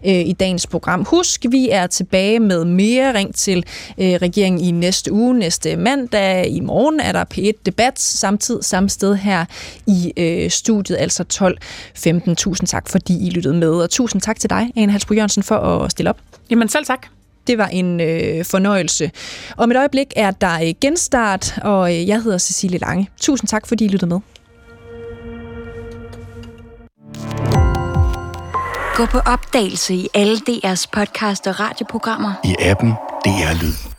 [0.06, 1.04] øh, i dagens program.
[1.04, 3.64] Husk, vi er tilbage med mere Ring til
[3.98, 6.48] øh, regeringen i næste uge, næste mandag.
[6.48, 9.44] I morgen er der P1 Debat, samtidig samme sted her
[9.86, 11.24] i øh, studiet, altså
[12.28, 12.34] 12.15.
[12.34, 15.56] Tusind tak, fordi I lyttede med, og tusind tak til dig, Anne Halsbo Jørgensen, for
[15.56, 16.18] at stille op.
[16.50, 17.06] Jamen selv tak.
[17.46, 19.10] Det var en øh, fornøjelse.
[19.56, 23.08] Om et øjeblik er der genstart, og øh, jeg hedder Cecilie Lange.
[23.20, 24.20] Tusind tak, fordi I lyttede med.
[28.94, 32.32] Gå på opdagelse i alle DR's podcast og radioprogrammer.
[32.44, 32.90] I appen
[33.24, 33.89] DR Lyd.